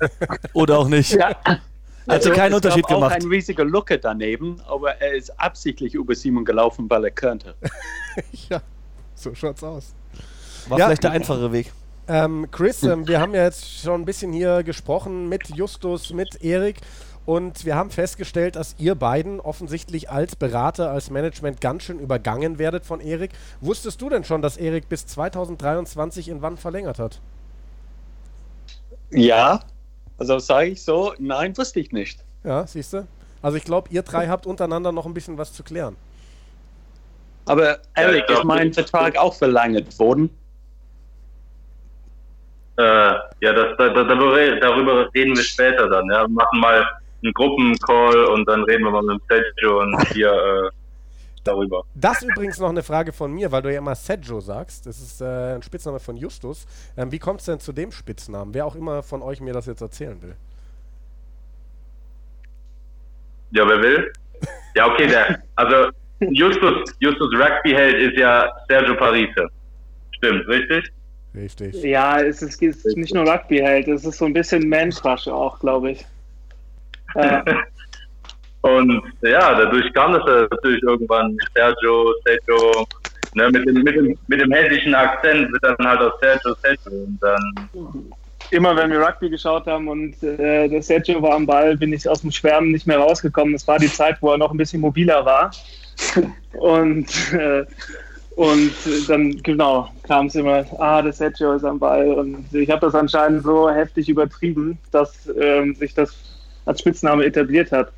[0.52, 1.12] Oder auch nicht.
[1.12, 1.34] Ja.
[2.06, 3.12] Also, also keinen Unterschied auch gemacht.
[3.12, 7.54] auch ein riesiger Lücke daneben, aber er ist absichtlich über Simon gelaufen, weil er könnte.
[8.48, 8.62] ja,
[9.14, 9.94] so schaut's aus.
[10.68, 11.70] War ja, vielleicht der einfache Weg.
[12.08, 16.42] Ähm, Chris, ähm, wir haben ja jetzt schon ein bisschen hier gesprochen mit Justus, mit
[16.42, 16.80] Erik
[17.26, 22.58] Und wir haben festgestellt, dass ihr beiden offensichtlich als Berater, als Management ganz schön übergangen
[22.58, 23.32] werdet von Erik.
[23.60, 27.22] Wusstest du denn schon, dass Erik bis 2023 in wann verlängert hat?
[29.10, 29.60] Ja,
[30.18, 32.24] also sage ich so, nein, wusste ich nicht.
[32.44, 33.08] Ja, siehst du?
[33.42, 35.96] Also ich glaube, ihr drei habt untereinander noch ein bisschen was zu klären.
[37.46, 40.30] Aber Erik, Ja, ist mein Vertrag auch verlängert worden?
[42.78, 42.82] Äh,
[43.40, 46.06] ja, das, da, da, darüber reden wir später dann.
[46.10, 46.22] Ja.
[46.22, 46.86] Wir machen mal
[47.24, 50.70] einen Gruppencall und dann reden wir mal mit dem Sergio und hier äh,
[51.42, 51.82] darüber.
[51.96, 54.86] Das übrigens noch eine Frage von mir, weil du ja immer Sergio sagst.
[54.86, 56.66] Das ist äh, ein Spitzname von Justus.
[56.96, 58.54] Ähm, wie kommt es denn zu dem Spitznamen?
[58.54, 60.36] Wer auch immer von euch mir das jetzt erzählen will.
[63.50, 64.12] Ja, wer will?
[64.76, 65.42] Ja, okay, der.
[65.56, 69.48] Also Justus, Justus Rugby-Held ist ja Sergio Parise.
[70.12, 70.92] Stimmt, richtig?
[71.34, 71.74] Richtig.
[71.82, 75.28] Ja, es ist, es ist nicht nur Rugby halt, es ist so ein bisschen Man-Crush
[75.28, 76.06] auch, glaube ich.
[77.14, 77.42] Äh,
[78.60, 82.86] Und ja, dadurch kam das ja natürlich irgendwann Sergio, Sergio,
[83.34, 87.04] ne, mit, dem, mit, dem, mit dem hessischen Akzent wird dann halt auch Sergio, Sergio.
[87.04, 88.12] Und dann,
[88.50, 92.08] immer wenn wir Rugby geschaut haben und äh, der Sergio war am Ball, bin ich
[92.08, 93.52] aus dem Schwärmen nicht mehr rausgekommen.
[93.52, 95.50] Das war die Zeit, wo er noch ein bisschen mobiler war.
[96.58, 97.64] Und, äh,
[98.38, 98.72] und
[99.08, 102.12] dann, genau, kam es immer, ah, der Sergio ist am Ball.
[102.12, 106.14] Und ich habe das anscheinend so heftig übertrieben, dass ähm, sich das
[106.64, 107.90] als Spitzname etabliert hat.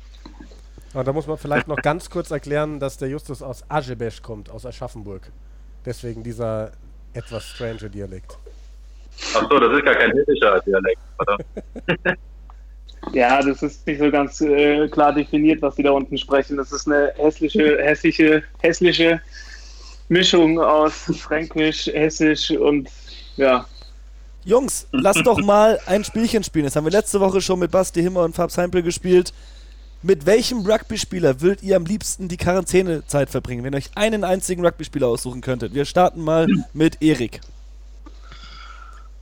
[0.95, 4.49] Aber da muss man vielleicht noch ganz kurz erklären, dass der Justus aus Aschebesch kommt,
[4.49, 5.31] aus Aschaffenburg.
[5.85, 6.71] Deswegen dieser
[7.13, 8.35] etwas strange Dialekt.
[9.35, 11.37] ach so, das ist gar kein hessischer Dialekt, oder?
[13.13, 16.57] Ja, das ist nicht so ganz äh, klar definiert, was die da unten sprechen.
[16.57, 19.19] Das ist eine hässliche, hässliche, hässliche
[20.11, 22.89] Mischung aus Fränkisch, Hessisch und
[23.37, 23.65] ja.
[24.43, 26.65] Jungs, lasst doch mal ein Spielchen spielen.
[26.65, 29.33] Das haben wir letzte Woche schon mit Basti Himmer und Fabs Heimpel gespielt.
[30.03, 34.65] Mit welchem Rugby-Spieler würdet ihr am liebsten die Quarantänezeit verbringen, wenn ihr euch einen einzigen
[34.65, 35.73] Rugby-Spieler aussuchen könntet?
[35.73, 37.39] Wir starten mal mit Erik.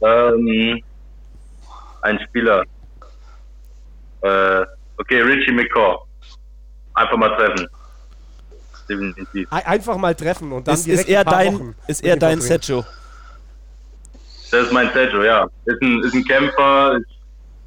[0.02, 0.82] Ähm,
[2.02, 2.64] ein Spieler.
[4.22, 4.66] Äh,
[4.98, 6.00] okay, Richie McCaw.
[6.96, 7.68] Einfach mal treffen.
[8.90, 9.48] Definitiv.
[9.52, 12.16] Ei- Einfach mal treffen und dann Ist, direkt ist er paar dein, Wochen ist er
[12.16, 12.42] ihm dein.
[12.42, 12.84] Sergio?
[14.52, 15.48] Das ist mein Sergio, ja.
[15.66, 17.06] Ist ein, ist ein Kämpfer, ist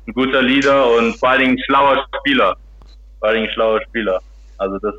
[0.08, 2.56] ein guter Leader und vor allen Dingen ein schlauer Spieler.
[3.20, 4.20] Vor allen Dingen ein schlauer Spieler.
[4.58, 4.94] Also das,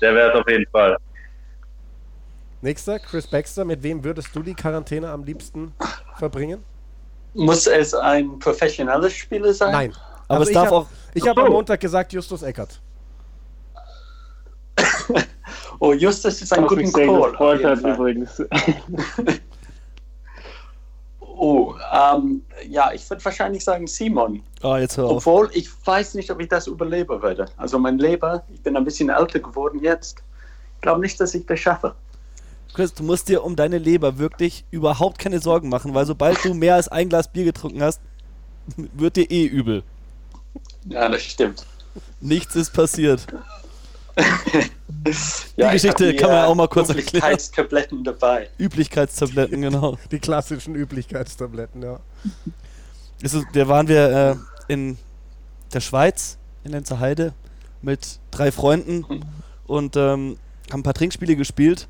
[0.00, 0.96] der wäre es auf jeden Fall.
[2.62, 3.64] Nächster, Chris Baxter.
[3.64, 5.72] Mit wem würdest du die Quarantäne am liebsten
[6.18, 6.62] verbringen?
[7.34, 9.72] Muss es ein professionelles Spieler sein?
[9.72, 9.92] Nein.
[10.28, 12.80] Aber es ich darf hab- auch- Ich habe am Montag gesagt Justus Eckert.
[15.82, 17.56] Oh, Justus ist ein guter Call.
[17.56, 18.42] jeden hat übrigens.
[21.42, 24.42] Oh, ähm, ja, ich würde wahrscheinlich sagen Simon.
[24.60, 25.26] Ah, jetzt hör auf.
[25.26, 27.46] Obwohl ich weiß nicht, ob ich das überleben würde.
[27.56, 30.18] Also mein Leber, ich bin ein bisschen älter geworden jetzt.
[30.74, 31.94] Ich glaube nicht, dass ich das schaffe.
[32.74, 36.52] Chris, du musst dir um deine Leber wirklich überhaupt keine Sorgen machen, weil sobald du
[36.52, 38.02] mehr als ein Glas Bier getrunken hast,
[38.76, 39.82] wird dir eh übel.
[40.90, 41.64] Ja, das stimmt.
[42.20, 43.26] Nichts ist passiert.
[45.56, 47.06] Ja, ich Geschichte kann man auch mal kurz erklären.
[47.08, 48.50] Üblichkeitstabletten dabei.
[48.58, 49.96] Üblichkeitstabletten, genau.
[50.10, 52.00] Die klassischen Üblichkeitstabletten, ja.
[53.22, 54.98] Es ist, da waren wir äh, in
[55.72, 57.32] der Schweiz, in Lenzerheide,
[57.82, 59.06] mit drei Freunden
[59.66, 60.36] und ähm,
[60.70, 61.88] haben ein paar Trinkspiele gespielt.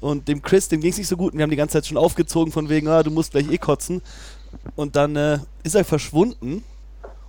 [0.00, 1.32] Und dem Chris, dem ging es nicht so gut.
[1.32, 3.58] Und wir haben die ganze Zeit schon aufgezogen, von wegen, ah, du musst gleich eh
[3.58, 4.02] kotzen.
[4.76, 6.64] Und dann äh, ist er verschwunden.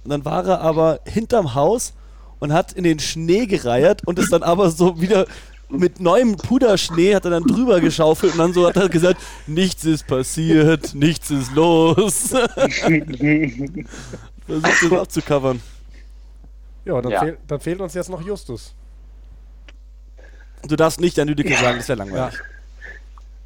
[0.03, 1.93] Und dann war er aber hinterm Haus
[2.39, 5.25] und hat in den Schnee gereiert und ist dann aber so wieder
[5.69, 9.85] mit neuem Puderschnee hat er dann drüber geschaufelt und dann so hat er gesagt, nichts
[9.85, 12.29] ist passiert, nichts ist los.
[14.47, 15.61] Versucht das abzucovern.
[16.85, 17.19] Ja, dann, Ja.
[17.19, 18.73] Fehl, dann fehlt uns jetzt noch Justus.
[20.67, 22.39] Du darfst nicht an Lüdecke sagen, das wäre langweilig.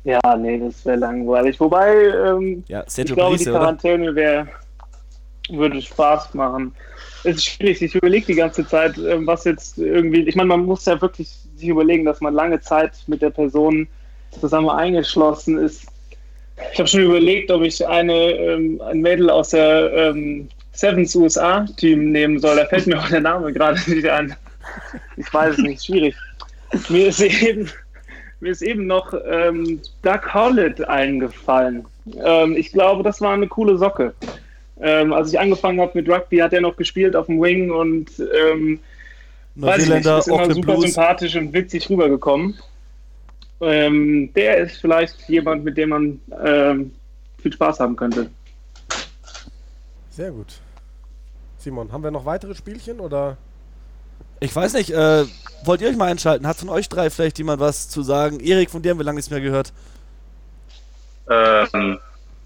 [0.05, 1.59] Ja, nee, das wäre langweilig.
[1.59, 3.45] Wobei, ähm, Ja, ich glaube, die?
[3.45, 4.47] Quarantäne wär,
[5.49, 6.73] würde Spaß machen.
[7.23, 10.65] Es ist schwierig, ich überlege die ganze Zeit, ähm, was jetzt irgendwie, ich meine, man
[10.65, 13.87] muss ja wirklich sich überlegen, dass man lange Zeit mit der Person
[14.39, 15.85] zusammen eingeschlossen ist.
[16.71, 22.11] Ich habe schon überlegt, ob ich eine, ähm, ein Mädel aus der ähm, Sevens USA-Team
[22.11, 22.55] nehmen soll.
[22.55, 24.35] Da fällt mir auch der Name gerade nicht ein.
[25.17, 26.15] Ich weiß es nicht, schwierig.
[26.89, 27.69] Mir ist eben,
[28.39, 31.85] mir ist eben noch ähm, Doug Hollett eingefallen.
[32.23, 34.13] Ähm, ich glaube, das war eine coole Socke.
[34.79, 38.09] Ähm, als ich angefangen habe mit Rugby, hat er noch gespielt auf dem Wing und
[38.19, 38.79] ähm,
[39.55, 40.93] weiß ich nicht, Neuseeländer, ist immer Auckland super Blues.
[40.93, 42.57] sympathisch und witzig rübergekommen.
[43.61, 46.91] Ähm, der ist vielleicht jemand, mit dem man ähm,
[47.41, 48.29] viel Spaß haben könnte.
[50.09, 50.59] Sehr gut.
[51.57, 53.37] Simon, haben wir noch weitere Spielchen oder?
[54.39, 55.23] Ich weiß nicht, äh,
[55.63, 56.45] wollt ihr euch mal einschalten?
[56.45, 58.39] Hat von euch drei vielleicht jemand was zu sagen?
[58.41, 59.71] Erik, von dir haben wir lange nichts mehr gehört.
[61.29, 61.99] Ähm,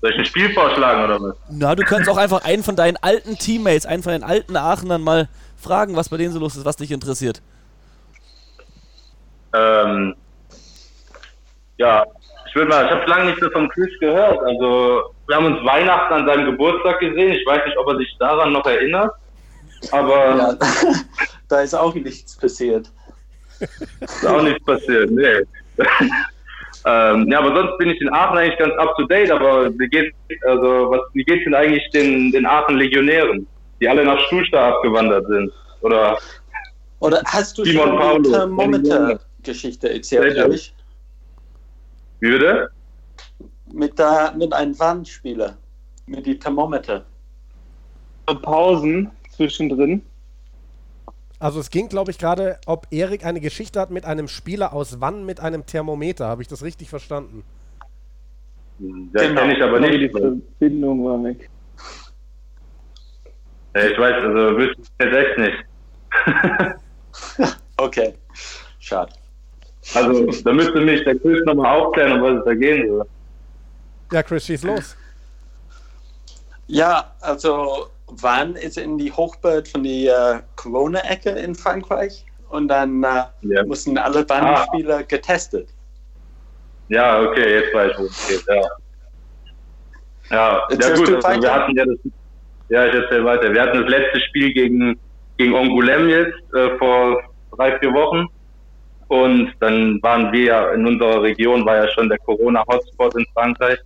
[0.07, 1.35] soll ich ein Spiel vorschlagen oder was?
[1.49, 5.01] Na, du kannst auch einfach einen von deinen alten Teammates, einen von deinen alten Aachenern
[5.01, 5.27] mal
[5.57, 7.41] fragen, was bei denen so los ist, was dich interessiert.
[9.53, 10.15] Ähm,
[11.77, 12.05] ja,
[12.47, 14.39] ich würde mal, ich habe lange nichts mehr vom Chris gehört.
[14.39, 17.33] Also, wir haben uns Weihnachten an seinem Geburtstag gesehen.
[17.33, 19.11] Ich weiß nicht, ob er sich daran noch erinnert.
[19.91, 20.53] Aber Ja,
[21.49, 22.89] da ist auch nichts passiert.
[23.99, 25.11] ist auch nichts passiert.
[25.11, 25.41] Nee.
[26.87, 29.29] Ähm, ja, aber sonst bin ich in Aachen eigentlich ganz up to date.
[29.29, 30.15] Aber wie geht's,
[30.45, 33.45] also, was, wie geht's denn eigentlich den, den Aachen-Legionären,
[33.81, 35.51] die alle nach Stuhlstar abgewandert sind?
[35.81, 36.17] Oder
[36.99, 38.23] Oder hast du Simon schon Paulo.
[38.23, 40.37] die Thermometer-Geschichte erzählt?
[40.37, 40.73] Erich?
[42.21, 42.69] wie bitte?
[43.73, 45.57] Mit, der, mit einem Wandspieler.
[46.05, 47.05] Mit die Thermometer.
[48.41, 50.01] Pausen zwischendrin.
[51.39, 54.99] Also es ging, glaube ich, gerade, ob Erik eine Geschichte hat mit einem Spieler aus
[55.01, 56.27] Wann mit einem Thermometer.
[56.27, 57.43] Habe ich das richtig verstanden?
[59.13, 60.11] Das kenne ich aber Die nicht.
[60.11, 61.49] Verbindung war weg.
[63.75, 65.57] Ich weiß, also wüsste ich jetzt echt nicht.
[67.79, 68.15] Okay,
[68.79, 69.13] schade.
[69.93, 73.05] Also, da müsste mich der Chris nochmal aufklären, um was es da gehen soll.
[74.11, 74.97] Ja, Chris, schieß los.
[76.65, 83.03] Ja, also Wann ist in die Hochburg von der äh, Corona-Ecke in Frankreich und dann
[83.03, 83.65] äh, Ja.
[83.65, 85.73] mussten alle Wandspieler getestet.
[86.87, 88.61] Ja, okay, jetzt weiß ich, wo es geht, ja.
[90.29, 91.97] Ja, ja gut, also wir hatten ja das,
[92.69, 93.53] ja, ich erzähl weiter.
[93.53, 94.99] Wir hatten das letzte Spiel gegen,
[95.37, 97.21] gegen Angoulême jetzt, äh, vor
[97.55, 98.27] drei, vier Wochen.
[99.07, 103.79] Und dann waren wir ja, in unserer Region war ja schon der Corona-Hotspot in Frankreich.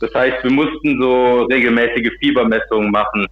[0.00, 3.26] Das heißt, wir mussten so regelmäßige Fiebermessungen machen.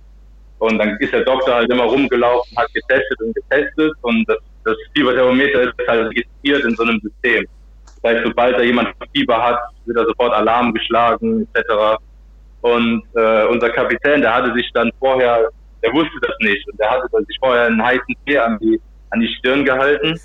[0.59, 3.93] Und dann ist der Doktor halt immer rumgelaufen, hat getestet und getestet.
[4.03, 7.47] Und das, das Fieberthermometer ist halt registriert in so einem System.
[8.03, 11.99] Das heißt, sobald da jemand Fieber hat, wird da sofort Alarm geschlagen, etc.
[12.63, 15.49] Und äh, unser Kapitän, der hatte sich dann vorher,
[15.83, 19.21] der wusste das nicht, und der hatte sich vorher einen heißen Tee an die, an
[19.21, 20.19] die Stirn gehalten.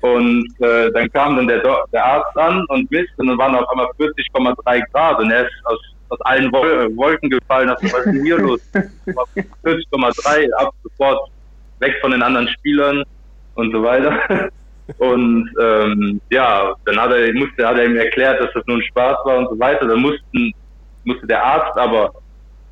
[0.00, 1.62] Und äh, dann kam dann der,
[1.92, 5.18] der Arzt an und misst, und dann waren auf einmal 40,3 Grad.
[5.18, 5.78] Und er ist aus,
[6.10, 7.70] aus allen Wol Wolken gefallen.
[7.70, 8.60] Hat gesagt, was ist hier los?
[8.74, 11.30] 40,3, ab sofort
[11.80, 13.04] weg von den anderen Spielern
[13.54, 14.50] und so weiter.
[14.98, 18.82] Und ähm, ja, dann hat er, musste, hat er ihm erklärt, dass das nur ein
[18.82, 19.86] Spaß war und so weiter.
[19.86, 20.52] Dann mussten,
[21.04, 22.12] musste der Arzt aber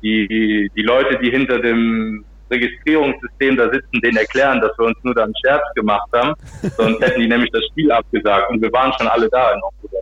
[0.01, 5.13] die, die Leute, die hinter dem Registrierungssystem da sitzen, denen erklären, dass wir uns nur
[5.15, 6.33] da einen Scherz gemacht haben.
[6.77, 9.97] Sonst hätten die nämlich das Spiel abgesagt und wir waren schon alle da in Oktober.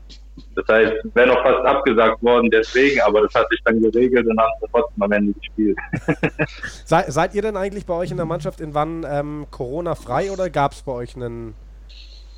[0.57, 4.39] Das heißt, wäre noch fast abgesagt worden deswegen, aber das hat sich dann geregelt und
[4.39, 5.77] haben wir trotzdem am Ende gespielt.
[6.83, 10.49] Sei, seid ihr denn eigentlich bei euch in der Mannschaft in Wann ähm, Corona-frei oder
[10.49, 11.53] gab es bei euch einen,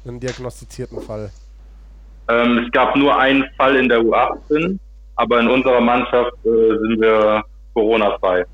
[0.06, 1.32] einen diagnostizierten Fall?
[2.28, 4.78] Ähm, es gab nur einen Fall in der U18,
[5.16, 7.42] aber in unserer Mannschaft äh, sind wir
[7.74, 8.46] Corona-frei.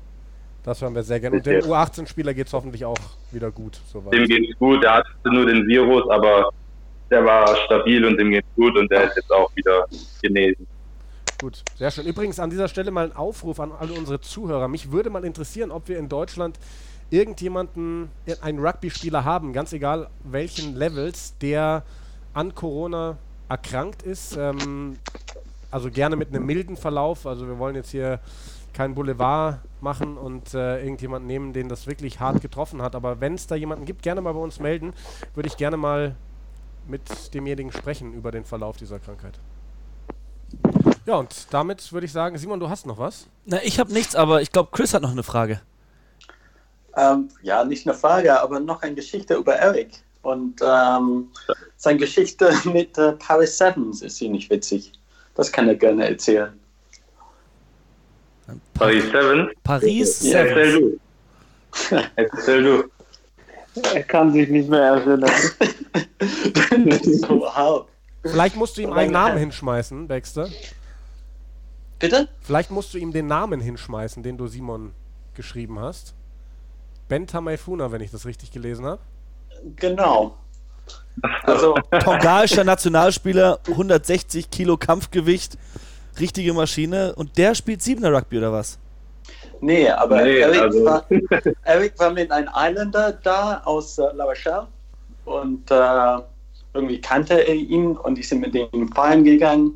[0.66, 1.36] Das hören wir sehr gerne.
[1.36, 2.98] Und dem U18-Spieler geht es hoffentlich auch
[3.30, 3.80] wieder gut.
[3.86, 4.12] Soweit.
[4.12, 6.50] Dem geht's gut, der hatte nur den Virus, aber
[7.08, 9.86] der war stabil und dem geht's gut und der ist jetzt auch wieder
[10.20, 10.66] genesen.
[11.40, 12.04] Gut, sehr schön.
[12.04, 14.66] Übrigens an dieser Stelle mal ein Aufruf an alle unsere Zuhörer.
[14.66, 16.58] Mich würde mal interessieren, ob wir in Deutschland
[17.10, 18.10] irgendjemanden,
[18.40, 21.84] einen Rugby-Spieler haben, ganz egal welchen Levels, der
[22.34, 24.36] an Corona erkrankt ist.
[24.36, 24.96] Ähm,
[25.70, 27.24] also gerne mit einem milden Verlauf.
[27.24, 28.18] Also wir wollen jetzt hier
[28.72, 32.96] kein Boulevard machen und äh, irgendjemanden nehmen, den das wirklich hart getroffen hat.
[32.96, 34.92] Aber wenn es da jemanden gibt, gerne mal bei uns melden.
[35.34, 36.16] Würde ich gerne mal
[36.88, 39.38] mit demjenigen sprechen über den Verlauf dieser Krankheit.
[41.06, 43.28] Ja, und damit würde ich sagen, Simon, du hast noch was?
[43.44, 45.60] Na, ich habe nichts, aber ich glaube, Chris hat noch eine Frage.
[46.96, 50.02] Ähm, ja, nicht eine Frage, aber noch eine Geschichte über Eric.
[50.22, 51.28] Und ähm,
[51.76, 54.92] seine Geschichte mit äh, Paris Sevens ist ziemlich witzig.
[55.36, 56.58] Das kann er gerne erzählen.
[58.74, 59.50] Paris 7?
[59.62, 61.00] Paris Ja, erzähl du.
[62.16, 62.84] Erzähl du.
[63.94, 65.30] Er kann sich nicht mehr erinnern.
[67.54, 67.88] hart.
[68.22, 70.48] Vielleicht musst du ihm einen Namen hinschmeißen, Baxter.
[71.98, 72.28] Bitte?
[72.40, 74.92] Vielleicht musst du ihm den Namen hinschmeißen, den du Simon
[75.34, 76.14] geschrieben hast.
[77.08, 79.00] Benta Maifuna, wenn ich das richtig gelesen habe.
[79.76, 80.36] Genau.
[81.44, 85.56] Also, Tongaischer Nationalspieler, 160 Kilo Kampfgewicht,
[86.20, 87.14] richtige Maschine.
[87.16, 88.78] Und der spielt Siebener Rugby oder was?
[89.60, 91.04] nee, aber Nee, Eric, also- war,
[91.64, 94.66] Eric war mit einem Islander da aus äh, La Rochelle
[95.24, 96.18] und äh,
[96.74, 99.72] irgendwie kannte er ihn und die sind mit dem feiern gegangen.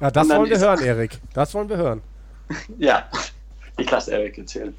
[0.00, 1.18] Ja, das wollen wir ist- hören, Erik.
[1.34, 2.02] Das wollen wir hören.
[2.78, 3.04] Ja,
[3.78, 4.74] ich lasse Eric erzählen.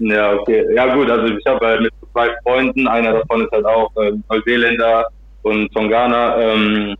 [0.00, 0.66] Ja, okay.
[0.74, 4.12] Ja gut, also ich habe halt mit zwei Freunden, einer davon ist halt auch äh,
[4.28, 5.06] Neuseeländer
[5.42, 6.36] und von Ghana.
[6.38, 6.96] Ähm,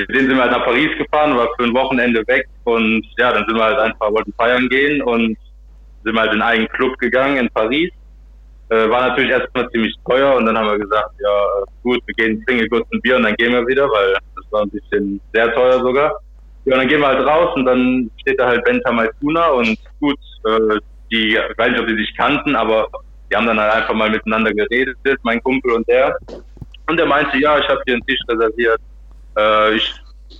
[0.00, 3.32] mit denen sind wir halt nach Paris gefahren, war für ein Wochenende weg und ja,
[3.32, 5.36] dann sind wir halt einfach, wollten feiern gehen und
[6.04, 7.90] sind halt in einen Club gegangen in Paris.
[8.70, 12.42] Äh, war natürlich erstmal ziemlich teuer und dann haben wir gesagt, ja gut, wir gehen
[12.46, 15.54] trinken kurz ein Bier und dann gehen wir wieder, weil das war ein bisschen sehr
[15.54, 16.12] teuer sogar.
[16.64, 19.78] Ja, und dann gehen wir halt raus und dann steht da halt Benta Maifuna und
[20.00, 20.78] gut, äh,
[21.12, 22.88] die, ich weiß nicht, ob die sich kannten, aber
[23.30, 26.16] die haben dann halt einfach mal miteinander geredet, mein Kumpel und der.
[26.86, 28.80] Und der meinte, ja, ich habe hier einen Tisch reserviert,
[29.36, 29.94] äh, ich,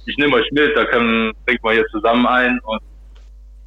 [0.06, 2.80] ich nehme euch mit, da können, trinken wir hier zusammen ein und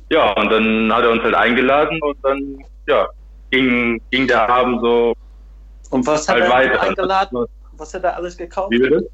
[0.10, 3.08] ja, und dann hat er uns halt eingeladen und dann, ja,
[3.52, 5.14] ging, ging der Abend so
[5.90, 6.82] Und was hat halt er weiter.
[6.82, 7.46] eingeladen?
[7.74, 8.72] Was hat er alles gekauft?
[8.72, 9.10] Wie bitte?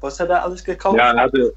[0.00, 0.96] Was hat er alles gekauft?
[0.96, 1.52] Ja, er hatte.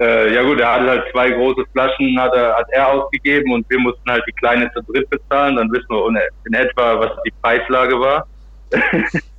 [0.00, 3.68] Äh, ja gut, er hatte halt zwei große Flaschen, hat er, hat er ausgegeben und
[3.68, 5.56] wir mussten halt die kleine zu dritt bezahlen.
[5.56, 6.06] Dann wissen wir
[6.46, 8.26] in etwa, was die Preislage war.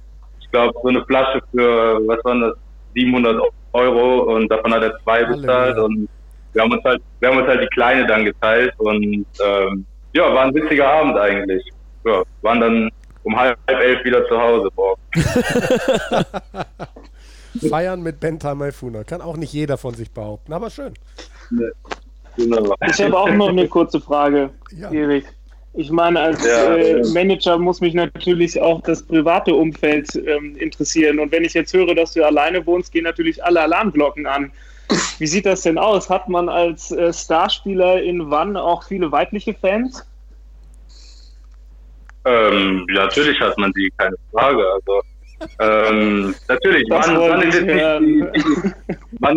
[0.49, 2.53] ich glaube, so eine Flasche für, was waren das,
[2.95, 3.39] 700
[3.73, 6.09] Euro und davon hat er zwei bezahlt und
[6.53, 10.33] wir haben uns halt, wir haben uns halt die kleine dann geteilt und ähm, ja,
[10.33, 11.63] war ein witziger Abend eigentlich.
[12.03, 12.89] Ja, waren dann
[13.23, 14.69] um halb elf wieder zu Hause.
[14.75, 14.95] Boah.
[17.69, 19.03] Feiern mit Benta Maifuna.
[19.03, 20.95] Kann auch nicht jeder von sich behaupten, aber schön.
[22.35, 22.73] Genau.
[22.87, 24.91] Ich habe auch noch eine kurze Frage, Ja.
[24.91, 25.25] Erik.
[25.79, 27.01] Ich meine, als Ja, äh.
[27.13, 31.19] Manager muss mich natürlich auch das private Umfeld ähm, interessieren.
[31.19, 34.51] Und wenn ich jetzt höre, dass du alleine wohnst, gehen natürlich alle Alarmglocken an.
[35.19, 36.09] Wie sieht das denn aus?
[36.09, 40.05] Hat man als äh, Starspieler in Wann auch viele weibliche Fans?
[42.25, 44.61] Ähm, natürlich hat man die, keine Frage.
[44.73, 45.01] Also
[45.59, 48.25] ähm, natürlich, wann, ist nicht die,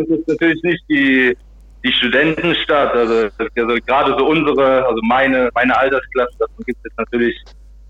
[0.09, 1.37] die, ist natürlich nicht die,
[1.85, 6.99] die Studentenstadt, also, also gerade so unsere, also meine, meine Altersklasse, davon gibt es jetzt
[6.99, 7.37] natürlich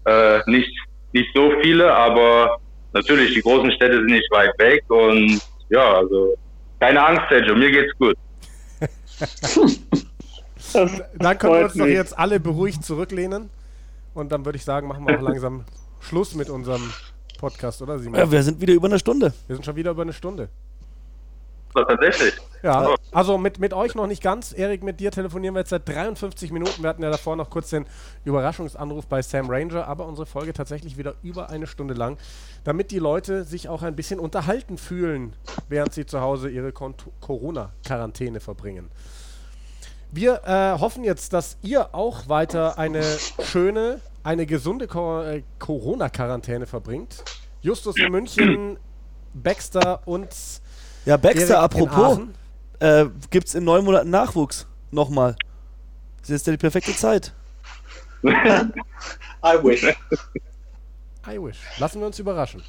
[0.06, 0.70] äh, nicht,
[1.12, 2.58] nicht so viele, aber
[2.92, 6.34] natürlich, die großen Städte sind nicht weit weg und ja, also
[6.80, 8.16] keine Angst, Sergio, mir geht's gut.
[10.72, 13.50] Dann können wir uns doch jetzt alle beruhigt zurücklehnen.
[14.14, 15.64] Und dann würde ich sagen, machen wir auch langsam
[16.00, 16.92] Schluss mit unserem
[17.38, 18.18] Podcast, oder Simon?
[18.20, 19.32] Ja, wir sind wieder über eine Stunde.
[19.46, 20.48] Wir sind schon wieder über eine Stunde.
[21.74, 22.34] Tatsächlich.
[22.62, 24.52] Ja, also mit, mit euch noch nicht ganz.
[24.52, 26.82] Erik, mit dir telefonieren wir jetzt seit 53 Minuten.
[26.82, 27.86] Wir hatten ja davor noch kurz den
[28.24, 32.18] Überraschungsanruf bei Sam Ranger, aber unsere Folge tatsächlich wieder über eine Stunde lang,
[32.62, 35.34] damit die Leute sich auch ein bisschen unterhalten fühlen,
[35.68, 38.90] während sie zu Hause ihre Corona-Quarantäne verbringen.
[40.12, 43.02] Wir äh, hoffen jetzt, dass ihr auch weiter eine
[43.42, 47.24] schöne, eine gesunde Co äh, Corona-Quarantäne verbringt.
[47.62, 48.78] Justus in München,
[49.32, 50.28] Baxter und
[51.06, 52.34] Ja, Baxter, Erik in apropos, Aachen.
[52.82, 54.66] Äh, gibt es in neun Monaten Nachwuchs.
[54.90, 55.36] Nochmal.
[56.20, 57.32] Das ist ja die perfekte Zeit.
[58.24, 58.72] I
[59.62, 59.84] wish.
[61.26, 61.58] I wish.
[61.78, 62.62] Lassen wir uns überraschen.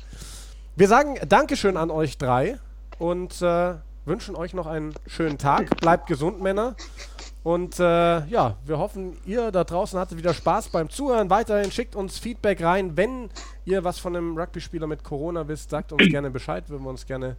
[0.76, 2.59] Wir sagen Dankeschön an euch drei
[2.99, 5.80] und äh, wünschen euch noch einen schönen Tag.
[5.82, 6.76] Bleibt gesund, Männer.
[7.43, 11.30] Und äh, ja, wir hoffen, ihr da draußen hattet wieder Spaß beim Zuhören.
[11.30, 12.95] Weiterhin schickt uns Feedback rein.
[12.95, 13.30] Wenn
[13.66, 16.70] ihr was von einem Rugby-Spieler mit Corona wisst, sagt uns gerne Bescheid.
[16.70, 17.36] Würden wir uns gerne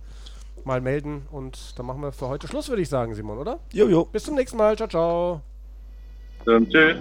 [0.67, 1.27] mal melden.
[1.31, 3.61] Und dann machen wir für heute Schluss, würde ich sagen, Simon, oder?
[3.73, 4.05] Jojo.
[4.07, 4.77] Bis zum nächsten Mal.
[4.77, 5.41] Ciao, ciao.
[6.47, 6.97] Ähm, tschüss.